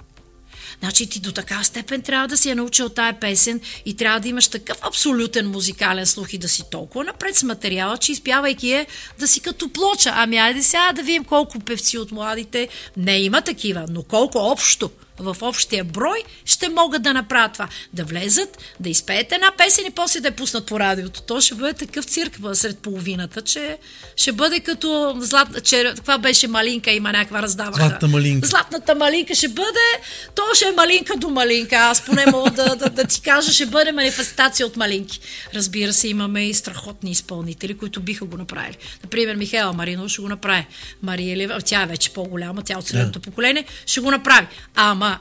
Значи 0.80 1.10
ти 1.10 1.20
до 1.20 1.32
така 1.32 1.64
степен 1.64 2.02
трябва 2.02 2.28
да 2.28 2.38
си 2.38 2.50
я 2.50 2.56
научил 2.56 2.90
тая 2.90 3.20
песен 3.20 3.62
и 3.86 3.96
трябва 3.96 4.20
да 4.20 4.28
имаш 4.28 4.48
такъв 4.48 4.78
абсолютен 4.82 5.52
музикален 5.52 6.06
слух 6.06 6.34
и 6.34 6.38
да 6.38 6.50
си 6.50 6.64
толкова 6.72 7.04
напред 7.04 7.36
с 7.36 7.44
материала, 7.44 7.98
че 7.98 8.12
изпявайки 8.12 8.72
е 8.72 8.88
да 9.20 9.28
си 9.28 9.40
като 9.40 9.70
плоча. 9.70 10.12
Ами 10.16 10.38
айде 10.38 10.64
сега 10.64 10.92
да 10.94 11.04
видим 11.04 11.24
колко 11.24 11.60
певци 11.60 11.98
от 11.98 12.12
младите. 12.12 12.68
Не 12.98 13.20
има 13.20 13.42
такива, 13.42 13.86
но 13.90 14.04
колко 14.04 14.38
общо 14.38 14.92
в 15.20 15.38
общия 15.42 15.84
брой 15.84 16.24
ще 16.46 16.70
могат 16.70 17.02
да 17.02 17.14
направят 17.14 17.54
това. 17.54 17.68
Да 17.94 18.04
влезат, 18.04 18.58
да 18.80 18.90
изпеят 18.90 19.32
една 19.32 19.52
песен 19.58 19.86
и 19.88 19.92
после 19.92 20.20
да 20.20 20.28
я 20.28 20.36
пуснат 20.36 20.66
по 20.66 20.80
радиото. 20.80 21.22
То 21.22 21.42
ще 21.42 21.56
бъде 21.56 21.74
такъв 21.74 22.06
цирк 22.06 22.40
сред 22.54 22.80
половината, 22.80 23.42
че 23.42 23.78
ще 24.16 24.32
бъде 24.32 24.60
като 24.60 25.16
злат, 25.20 25.64
че, 25.64 25.94
това 25.96 26.18
беше 26.18 26.48
малинка, 26.48 26.92
има 26.92 27.12
някаква 27.12 27.42
раздаваха. 27.42 27.76
Златната 27.76 28.08
малинка. 28.08 28.48
Златната 28.48 28.96
малинка 28.96 29.36
ще 29.36 29.48
бъде, 29.48 30.02
то 30.36 30.42
ще 30.54 30.66
е 30.66 30.72
малинка 30.72 31.18
до 31.18 31.30
малинка. 31.30 31.76
Аз 31.76 32.06
поне 32.06 32.26
мога 32.32 32.52
да, 32.52 32.76
да, 32.76 32.90
да 32.90 33.04
ти 33.04 33.22
кажа, 33.22 33.54
ще 33.54 33.66
бъде 33.66 33.92
манифестация 33.92 34.66
от 34.66 34.78
малинки. 34.78 35.20
Разбира 35.56 35.94
се, 35.94 36.08
имаме 36.08 36.46
и 36.46 36.54
страхотни 36.54 37.12
изпълнители, 37.12 37.78
които 37.78 38.00
биха 38.00 38.26
го 38.26 38.38
направили. 38.38 38.78
Например, 39.04 39.36
Михайла 39.36 39.74
Марино 39.74 40.10
ще 40.10 40.22
го 40.22 40.30
направи. 40.30 40.66
Мария 41.04 41.38
Лева, 41.38 41.62
тя 41.62 41.82
е 41.82 41.86
вече 41.86 42.14
по-голяма, 42.14 42.62
тя 42.62 42.78
от 42.78 42.88
средното 42.88 43.20
да. 43.20 43.24
поколение, 43.24 43.66
ще 43.86 44.00
го 44.00 44.12
направи. 44.12 44.48
Ама, 44.76 45.15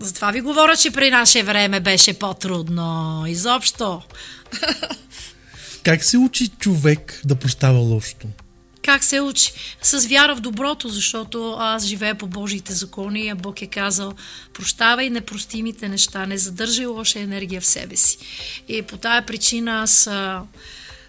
затова 0.00 0.30
ви 0.30 0.40
говоря, 0.40 0.76
че 0.76 0.90
при 0.90 1.10
наше 1.10 1.42
време 1.42 1.80
беше 1.80 2.18
по-трудно. 2.18 3.24
Изобщо. 3.28 4.02
Как 5.82 6.04
се 6.04 6.18
учи 6.18 6.48
човек 6.48 7.20
да 7.24 7.36
простава 7.36 7.78
лошото? 7.78 8.26
Как 8.82 9.04
се 9.04 9.20
учи? 9.20 9.52
С 9.82 10.06
вяра 10.06 10.36
в 10.36 10.40
доброто, 10.40 10.88
защото 10.88 11.56
аз 11.58 11.84
живея 11.84 12.14
по 12.14 12.26
Божиите 12.26 12.72
закони, 12.72 13.28
а 13.28 13.34
Бог 13.34 13.62
е 13.62 13.66
казал, 13.66 14.12
прощавай 14.52 15.10
непростимите 15.10 15.88
неща, 15.88 16.26
не 16.26 16.38
задържай 16.38 16.86
лоша 16.86 17.18
енергия 17.20 17.60
в 17.60 17.66
себе 17.66 17.96
си. 17.96 18.18
И 18.68 18.82
по 18.82 18.96
тая 18.96 19.26
причина 19.26 19.82
аз 19.82 20.06
а, 20.06 20.42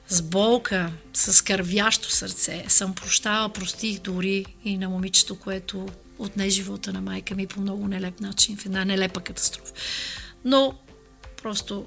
с 0.10 0.22
болка, 0.22 0.92
с 1.14 1.44
кървящо 1.44 2.12
сърце 2.12 2.66
съм 2.68 2.94
прощава, 2.94 3.50
простих 3.50 4.00
дори 4.00 4.46
и 4.66 4.78
на 4.78 4.90
момичето, 4.90 5.36
което 5.36 5.88
отне 6.24 6.50
живота 6.50 6.94
на 6.94 7.02
майка 7.02 7.36
ми 7.36 7.48
по 7.48 7.62
много 7.62 7.88
нелеп 7.88 8.20
начин, 8.20 8.58
в 8.58 8.66
една 8.66 8.86
нелепа 8.86 9.20
катастрофа. 9.20 9.74
Но 10.46 10.74
просто 11.42 11.86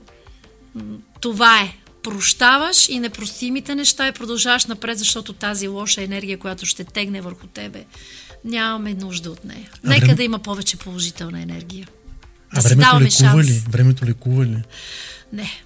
това 1.21 1.61
е. 1.61 1.77
Прощаваш 2.03 2.89
и 2.89 2.99
непростимите 2.99 3.75
неща 3.75 4.09
и 4.09 4.13
продължаваш 4.13 4.67
напред, 4.67 4.99
защото 4.99 5.33
тази 5.33 5.69
лоша 5.69 6.03
енергия, 6.03 6.39
която 6.39 6.67
ще 6.67 6.85
тегне 6.85 7.21
върху 7.21 7.47
тебе, 7.47 7.85
нямаме 8.45 8.95
нужда 8.95 9.31
от 9.31 9.45
нея. 9.45 9.71
А 9.85 9.89
Нека 9.89 10.01
време... 10.01 10.15
да 10.15 10.23
има 10.23 10.39
повече 10.39 10.77
положителна 10.77 11.43
енергия. 11.43 11.89
Да 12.55 12.61
а 12.61 12.69
времето 12.69 13.01
лекува 13.01 13.45
ли? 13.45 13.63
Времето 13.69 14.07
лекува 14.07 14.47
ли? 14.47 14.63
Не 15.33 15.64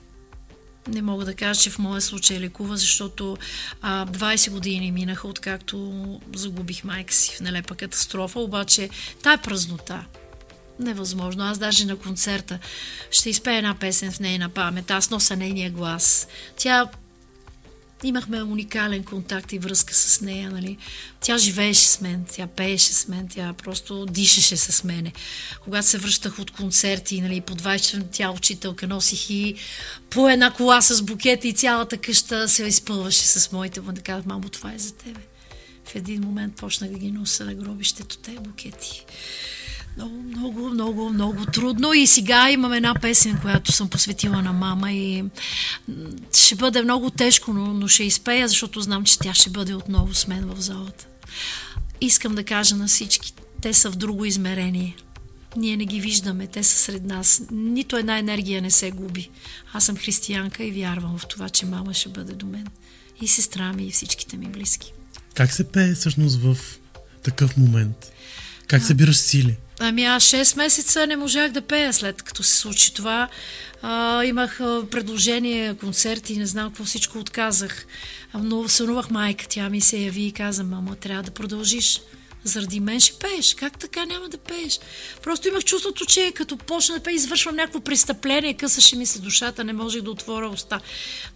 не 0.88 1.02
мога 1.02 1.24
да 1.24 1.34
кажа, 1.34 1.60
че 1.60 1.70
в 1.70 1.78
моя 1.78 2.00
случай 2.00 2.40
лекува, 2.40 2.76
защото 2.76 3.36
а, 3.82 4.06
20 4.06 4.50
години 4.50 4.92
минаха, 4.92 5.28
откакто 5.28 6.20
загубих 6.34 6.84
майка 6.84 7.14
си 7.14 7.36
в 7.36 7.40
нелепа 7.40 7.74
катастрофа, 7.74 8.40
обаче 8.40 8.88
тая 9.22 9.38
празнота, 9.38 10.04
невъзможно. 10.80 11.44
Аз 11.44 11.58
даже 11.58 11.86
на 11.86 11.96
концерта 11.96 12.58
ще 13.10 13.30
изпея 13.30 13.58
една 13.58 13.74
песен 13.74 14.12
в 14.12 14.20
нейна 14.20 14.48
памет. 14.48 14.90
Аз 14.90 15.10
нося 15.10 15.36
нейния 15.36 15.70
глас. 15.70 16.28
Тя 16.56 16.86
имахме 18.04 18.42
уникален 18.42 19.04
контакт 19.04 19.52
и 19.52 19.58
връзка 19.58 19.94
с 19.94 20.20
нея. 20.20 20.50
Нали. 20.50 20.76
Тя 21.20 21.38
живееше 21.38 21.86
с 21.86 22.00
мен, 22.00 22.24
тя 22.32 22.46
пееше 22.46 22.92
с 22.92 23.08
мен, 23.08 23.28
тя 23.28 23.52
просто 23.52 24.06
дишеше 24.06 24.56
с 24.56 24.84
мене. 24.84 25.12
Когато 25.64 25.86
се 25.86 25.98
връщах 25.98 26.38
от 26.38 26.50
концерти, 26.50 27.20
нали, 27.20 27.40
по 27.40 27.54
20 27.54 28.04
тя 28.12 28.30
учителка 28.30 28.86
носих 28.86 29.30
и 29.30 29.54
по 30.10 30.28
една 30.28 30.50
кола 30.50 30.82
с 30.82 31.02
букета 31.02 31.48
и 31.48 31.52
цялата 31.52 31.98
къща 31.98 32.48
се 32.48 32.64
изпълваше 32.64 33.26
с 33.26 33.52
моите 33.52 33.80
му. 33.80 33.92
Да 33.92 34.00
казах, 34.00 34.26
мамо, 34.26 34.48
това 34.48 34.72
е 34.74 34.78
за 34.78 34.94
тебе. 34.94 35.20
В 35.84 35.94
един 35.94 36.20
момент 36.20 36.56
почнах 36.56 36.90
да 36.90 36.98
ги 36.98 37.10
нося 37.10 37.44
на 37.44 37.54
гробището 37.54 38.18
те 38.18 38.30
букети 38.30 39.04
много, 39.98 40.22
много, 40.22 40.70
много, 40.70 41.10
много 41.10 41.46
трудно. 41.46 41.94
И 41.94 42.06
сега 42.06 42.50
имам 42.50 42.72
една 42.72 42.94
песен, 42.94 43.38
която 43.42 43.72
съм 43.72 43.88
посветила 43.88 44.42
на 44.42 44.52
мама 44.52 44.92
и 44.92 45.24
ще 46.34 46.54
бъде 46.54 46.82
много 46.82 47.10
тежко, 47.10 47.52
но, 47.52 47.66
но 47.66 47.88
ще 47.88 48.04
изпея, 48.04 48.48
защото 48.48 48.80
знам, 48.80 49.04
че 49.04 49.18
тя 49.18 49.34
ще 49.34 49.50
бъде 49.50 49.74
отново 49.74 50.14
с 50.14 50.26
мен 50.26 50.44
в 50.46 50.60
залата. 50.60 51.06
Искам 52.00 52.34
да 52.34 52.44
кажа 52.44 52.76
на 52.76 52.86
всички, 52.86 53.32
те 53.62 53.74
са 53.74 53.90
в 53.90 53.96
друго 53.96 54.24
измерение. 54.24 54.96
Ние 55.56 55.76
не 55.76 55.84
ги 55.84 56.00
виждаме, 56.00 56.46
те 56.46 56.62
са 56.62 56.78
сред 56.78 57.04
нас. 57.04 57.42
Нито 57.50 57.96
една 57.96 58.18
енергия 58.18 58.62
не 58.62 58.70
се 58.70 58.90
губи. 58.90 59.30
Аз 59.72 59.84
съм 59.84 59.96
християнка 59.96 60.64
и 60.64 60.72
вярвам 60.72 61.18
в 61.18 61.26
това, 61.26 61.48
че 61.48 61.66
мама 61.66 61.94
ще 61.94 62.08
бъде 62.08 62.32
до 62.32 62.46
мен. 62.46 62.66
И 63.22 63.28
сестра 63.28 63.72
ми, 63.72 63.86
и 63.86 63.90
всичките 63.90 64.36
ми 64.36 64.46
близки. 64.46 64.92
Как 65.34 65.52
се 65.52 65.64
пее 65.64 65.94
всъщност 65.94 66.36
в 66.42 66.56
такъв 67.22 67.56
момент? 67.56 68.12
Как 68.66 68.82
събираш 68.82 69.16
сили? 69.16 69.56
Ами 69.80 70.04
аз 70.04 70.24
6 70.24 70.56
месеца 70.56 71.06
не 71.06 71.16
можах 71.16 71.50
да 71.50 71.60
пея 71.60 71.92
след 71.92 72.22
като 72.22 72.42
се 72.42 72.56
случи 72.56 72.94
това. 72.94 73.28
А, 73.82 74.24
имах 74.24 74.58
предложение, 74.90 75.74
концерти, 75.74 76.36
не 76.36 76.46
знам 76.46 76.68
какво 76.68 76.84
всичко 76.84 77.18
отказах. 77.18 77.86
Но 78.34 78.68
сънувах 78.68 79.10
майка, 79.10 79.46
тя 79.48 79.68
ми 79.68 79.80
се 79.80 79.98
яви 79.98 80.22
и 80.22 80.32
каза, 80.32 80.64
мама, 80.64 80.96
трябва 80.96 81.22
да 81.22 81.30
продължиш. 81.30 82.00
Заради 82.44 82.80
мен 82.80 83.00
ще 83.00 83.18
пееш. 83.18 83.54
Как 83.54 83.78
така 83.78 84.04
няма 84.04 84.28
да 84.28 84.38
пееш? 84.38 84.80
Просто 85.22 85.48
имах 85.48 85.64
чувството, 85.64 86.06
че 86.06 86.32
като 86.34 86.56
почна 86.56 86.94
да 86.94 87.02
пея, 87.02 87.14
извършвам 87.14 87.56
някакво 87.56 87.80
престъпление, 87.80 88.54
късаше 88.54 88.96
ми 88.96 89.06
се 89.06 89.18
душата, 89.18 89.64
не 89.64 89.72
можех 89.72 90.02
да 90.02 90.10
отворя 90.10 90.48
уста. 90.48 90.80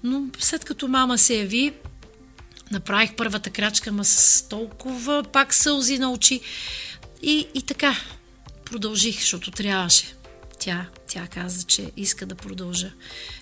Но 0.04 0.22
след 0.38 0.64
като 0.64 0.88
мама 0.88 1.18
се 1.18 1.34
яви, 1.34 1.72
направих 2.70 3.14
първата 3.16 3.50
крачка, 3.50 3.92
ма 3.92 4.04
с 4.04 4.48
толкова 4.48 5.22
пак 5.32 5.54
сълзи 5.54 5.98
на 5.98 6.12
очи. 6.12 6.40
И, 7.22 7.46
и 7.54 7.62
така, 7.62 7.96
продължих, 8.72 9.20
защото 9.20 9.50
трябваше. 9.50 10.14
Тя, 10.58 10.86
тя 11.06 11.26
каза, 11.26 11.62
че 11.62 11.90
иска 11.96 12.26
да 12.26 12.34
продължа. 12.34 12.90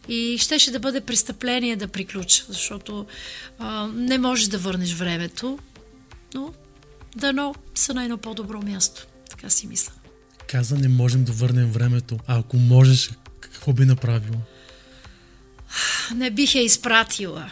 И 0.09 0.39
щеше 0.41 0.71
да 0.71 0.79
бъде 0.79 1.01
престъпление 1.01 1.77
да 1.77 1.89
приключа, 1.89 2.45
защото 2.49 3.07
а, 3.59 3.87
не 3.87 4.19
можеш 4.19 4.47
да 4.47 4.59
върнеш 4.59 4.93
времето, 4.93 5.59
но 6.35 6.55
дано 7.17 7.55
са 7.75 7.95
на 7.95 8.05
едно 8.05 8.19
по-добро 8.19 8.63
място. 8.63 9.07
Така 9.31 9.51
си 9.51 9.67
мисля. 9.67 9.93
Каза, 10.47 10.77
не 10.77 10.89
можем 10.89 11.25
да 11.25 11.33
върнем 11.33 11.73
времето. 11.73 12.19
А 12.27 12.39
ако 12.39 12.57
можеш, 12.57 13.11
какво 13.41 13.73
би 13.73 13.85
направила? 13.85 14.39
Не 16.15 16.31
бих 16.31 16.55
я 16.55 16.63
изпратила 16.63 17.51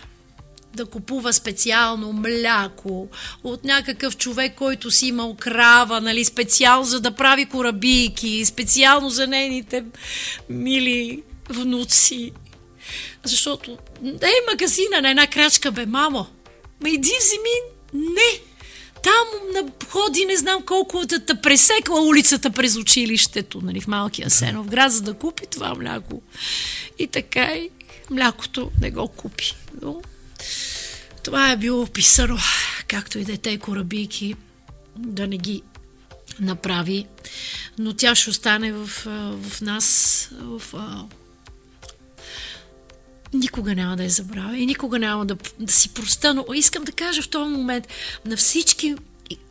да 0.74 0.86
купува 0.86 1.32
специално 1.32 2.12
мляко 2.12 3.08
от 3.44 3.64
някакъв 3.64 4.16
човек, 4.16 4.54
който 4.54 4.90
си 4.90 5.06
имал 5.06 5.34
крава, 5.34 6.00
нали, 6.00 6.24
специално 6.24 6.84
за 6.84 7.00
да 7.00 7.10
прави 7.10 7.46
корабийки, 7.46 8.44
специално 8.44 9.10
за 9.10 9.26
нейните 9.26 9.84
мили 10.48 11.22
внуци. 11.48 12.32
Защото, 13.24 13.78
ей, 14.04 14.34
магазина 14.50 15.00
на 15.02 15.10
една 15.10 15.26
крачка, 15.26 15.72
бе, 15.72 15.86
мамо. 15.86 16.26
Ма 16.82 16.88
иди 16.88 17.12
вземи, 17.20 17.56
не. 17.92 18.40
Там 19.02 19.52
на 19.54 19.72
ходи 19.88 20.24
не 20.24 20.36
знам 20.36 20.62
колко 20.62 21.06
да 21.06 21.24
те 21.24 21.34
пресекла 21.34 22.00
улицата 22.00 22.50
през 22.50 22.76
училището, 22.76 23.60
нали, 23.62 23.80
в 23.80 23.86
малкия 23.86 24.30
Сенов 24.30 24.66
град, 24.66 24.92
за 24.92 25.02
да 25.02 25.14
купи 25.14 25.46
това 25.46 25.74
мляко. 25.74 26.22
И 26.98 27.06
така 27.06 27.44
и 27.44 27.70
млякото 28.10 28.70
не 28.80 28.90
го 28.90 29.08
купи. 29.08 29.54
Но 29.82 30.00
това 31.22 31.52
е 31.52 31.56
било 31.56 31.82
описано, 31.82 32.38
както 32.88 33.18
и 33.18 33.24
дете 33.24 33.58
корабийки, 33.58 34.34
да 34.96 35.26
не 35.26 35.38
ги 35.38 35.62
направи, 36.40 37.06
но 37.78 37.92
тя 37.92 38.14
ще 38.14 38.30
остане 38.30 38.72
в, 38.72 38.86
в 39.42 39.60
нас, 39.60 40.28
в, 40.32 40.62
никога 43.32 43.74
няма 43.74 43.96
да 43.96 44.02
я 44.02 44.10
забравя 44.10 44.56
и 44.56 44.66
никога 44.66 44.98
няма 44.98 45.26
да, 45.26 45.36
да 45.58 45.72
си 45.72 45.88
проста, 45.88 46.34
но 46.34 46.44
искам 46.54 46.84
да 46.84 46.92
кажа 46.92 47.22
в 47.22 47.28
този 47.28 47.50
момент 47.50 47.88
на 48.24 48.36
всички 48.36 48.94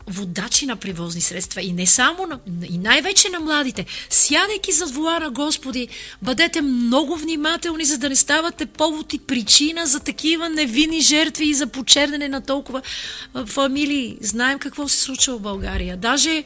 водачи 0.07 0.65
на 0.65 0.75
превозни 0.75 1.21
средства 1.21 1.61
и 1.61 1.73
не 1.73 1.85
само, 1.85 2.27
на, 2.27 2.39
и 2.69 2.77
най-вече 2.77 3.29
на 3.29 3.39
младите. 3.39 3.85
Сядайки 4.09 4.71
зад 4.71 4.91
волана, 4.91 5.29
Господи, 5.29 5.87
бъдете 6.21 6.61
много 6.61 7.15
внимателни, 7.15 7.85
за 7.85 7.97
да 7.97 8.09
не 8.09 8.15
ставате 8.15 8.65
повод 8.65 9.13
и 9.13 9.19
причина 9.19 9.85
за 9.85 9.99
такива 9.99 10.49
невинни 10.49 11.01
жертви 11.01 11.49
и 11.49 11.53
за 11.53 11.67
почернене 11.67 12.27
на 12.27 12.41
толкова 12.41 12.81
фамилии. 13.45 14.17
Знаем 14.21 14.59
какво 14.59 14.87
се 14.87 14.97
случва 14.97 15.37
в 15.37 15.41
България. 15.41 15.97
Даже 15.97 16.43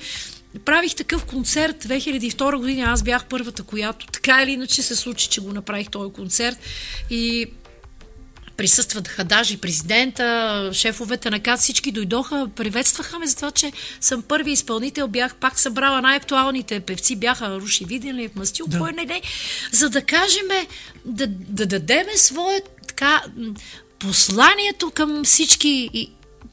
правих 0.66 0.96
такъв 0.96 1.26
концерт 1.26 1.84
2002 1.84 2.58
година. 2.58 2.84
Аз 2.88 3.04
бях 3.04 3.26
първата, 3.26 3.64
която 3.64 4.08
така 4.08 4.44
или 4.44 4.52
иначе 4.52 4.82
се 4.82 4.96
случи, 4.96 5.30
че 5.30 5.42
го 5.42 5.52
направих 5.52 5.90
този 5.90 6.14
концерт. 6.14 6.58
И 7.10 7.48
присъстваха 8.62 9.24
даже 9.24 9.58
президента, 9.58 10.70
шефовете 10.74 11.30
на 11.30 11.40
КАТ, 11.40 11.60
всички 11.60 11.92
дойдоха, 11.92 12.48
приветстваха 12.56 13.20
ме 13.20 13.28
за 13.28 13.36
това, 13.36 13.52
че 13.52 13.72
съм 14.02 14.22
първи 14.22 14.52
изпълнител, 14.52 15.08
бях 15.08 15.36
пак 15.36 15.60
събрала 15.60 16.02
най-актуалните 16.02 16.80
певци, 16.80 17.16
бяха 17.16 17.60
Руши 17.60 17.86
Виденлив, 17.86 18.36
Мастил, 18.36 18.66
да. 18.68 18.80
кой 18.80 18.92
не 18.92 19.06
не, 19.06 19.22
за 19.72 19.90
да 19.90 20.02
кажем, 20.02 20.48
да, 21.06 21.28
да 21.28 21.66
дадеме 21.66 22.18
свое 22.18 22.62
така 22.88 23.24
посланието 24.00 24.92
към 24.92 25.24
всички 25.24 25.90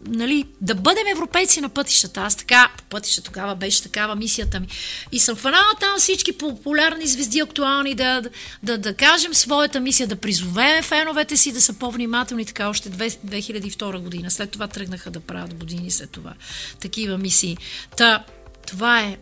нали, 0.09 0.45
да 0.61 0.75
бъдем 0.75 1.07
европейци 1.13 1.61
на 1.61 1.69
пътищата. 1.69 2.21
Аз 2.21 2.37
така, 2.37 2.73
пътища 2.91 3.23
тогава 3.23 3.55
беше 3.55 3.83
такава 3.83 4.17
мисията 4.17 4.61
ми. 4.61 4.67
И 5.13 5.19
съм 5.19 5.37
хванала 5.37 5.73
там 5.81 5.99
всички 5.99 6.33
популярни 6.39 7.07
звезди, 7.07 7.41
актуални, 7.41 7.95
да, 7.95 8.21
да, 8.21 8.31
да, 8.63 8.79
да 8.79 8.95
кажем 8.95 9.35
своята 9.35 9.81
мисия, 9.81 10.07
да 10.07 10.17
призовем 10.17 10.83
феновете 10.83 11.37
си 11.37 11.53
да 11.53 11.61
са 11.61 11.73
по-внимателни, 11.73 12.45
така 12.45 12.69
още 12.69 12.91
2002 12.91 13.99
година. 13.99 14.31
След 14.31 14.51
това 14.51 14.69
тръгнаха 14.69 15.11
да 15.11 15.21
правят 15.21 15.55
години 15.55 15.91
след 15.91 16.11
това 16.11 16.35
такива 16.81 17.19
мисии. 17.19 17.57
Та, 17.97 18.25
това 18.67 19.01
е 19.01 19.17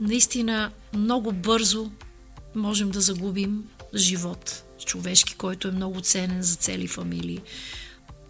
наистина 0.00 0.70
много 0.94 1.32
бързо 1.32 1.90
можем 2.54 2.90
да 2.90 3.00
загубим 3.00 3.64
живот 3.94 4.64
човешки, 4.84 5.34
който 5.34 5.68
е 5.68 5.70
много 5.70 6.00
ценен 6.00 6.42
за 6.42 6.56
цели 6.56 6.88
фамилии 6.88 7.40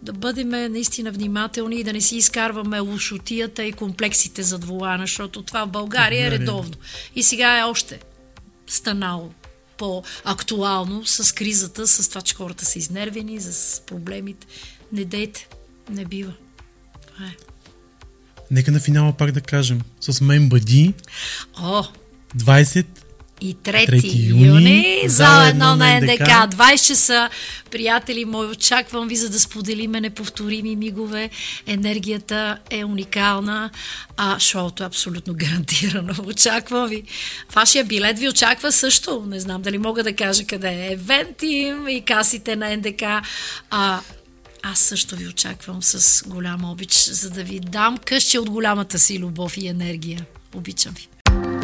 да 0.01 0.13
бъдем 0.13 0.49
наистина 0.49 1.11
внимателни 1.11 1.75
и 1.75 1.83
да 1.83 1.93
не 1.93 2.01
си 2.01 2.17
изкарваме 2.17 2.79
лошотията 2.79 3.63
и 3.63 3.71
комплексите 3.71 4.43
за 4.43 4.59
дволана, 4.59 5.03
защото 5.03 5.43
това 5.43 5.65
в 5.65 5.71
България 5.71 6.27
е 6.27 6.31
редовно. 6.31 6.73
И 7.15 7.23
сега 7.23 7.59
е 7.59 7.63
още 7.63 7.99
станало 8.67 9.31
по-актуално 9.77 11.05
с 11.05 11.35
кризата, 11.35 11.87
с 11.87 12.09
това, 12.09 12.21
че 12.21 12.35
хората 12.35 12.65
са 12.65 12.79
изнервени, 12.79 13.41
с 13.41 13.81
проблемите. 13.85 14.47
Не 14.91 15.05
дейте, 15.05 15.47
не 15.89 16.05
бива. 16.05 16.33
Това 17.07 17.25
е. 17.25 17.35
Нека 18.51 18.71
на 18.71 18.79
финала 18.79 19.13
пак 19.13 19.31
да 19.31 19.41
кажем. 19.41 19.81
С 20.01 20.21
мен 20.21 20.49
бъди 20.49 20.93
О! 21.59 21.83
20 22.37 22.85
и 23.41 23.55
3, 23.55 23.89
3 23.89 24.29
юни, 24.29 24.45
юни 24.45 25.03
за 25.05 25.47
едно 25.47 25.75
на 25.75 25.99
НДК. 25.99 26.21
20 26.21 26.87
часа, 26.87 27.29
приятели 27.71 28.25
мои, 28.25 28.47
очаквам 28.47 29.07
ви, 29.07 29.15
за 29.15 29.29
да 29.29 29.39
споделиме 29.39 30.01
неповторими 30.01 30.75
мигове. 30.75 31.29
Енергията 31.67 32.57
е 32.69 32.85
уникална, 32.85 33.69
а 34.17 34.39
шоуто 34.39 34.83
е 34.83 34.85
абсолютно 34.85 35.33
гарантирано. 35.37 36.13
Очаквам 36.25 36.89
ви. 36.89 37.03
Вашия 37.55 37.85
билет 37.85 38.19
ви 38.19 38.29
очаква 38.29 38.71
също. 38.71 39.23
Не 39.27 39.39
знам 39.39 39.61
дали 39.61 39.77
мога 39.77 40.03
да 40.03 40.15
кажа 40.15 40.45
къде 40.45 40.69
е. 40.69 40.93
Евентим 40.93 41.87
и 41.87 42.01
касите 42.01 42.55
на 42.55 42.77
НДК. 42.77 43.03
А, 43.69 43.99
аз 44.63 44.79
също 44.79 45.15
ви 45.15 45.27
очаквам 45.27 45.83
с 45.83 46.23
голям 46.27 46.65
обич, 46.65 46.93
за 46.93 47.29
да 47.29 47.43
ви 47.43 47.59
дам 47.59 47.97
къще 47.97 48.39
от 48.39 48.49
голямата 48.49 48.99
си 48.99 49.19
любов 49.19 49.57
и 49.57 49.67
енергия. 49.67 50.25
Обичам 50.53 50.93
ви. 50.93 51.07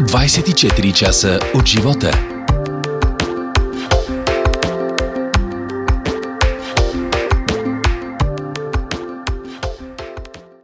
24 0.08 0.92
часа 0.92 1.40
от 1.54 1.68
живота. 1.68 2.41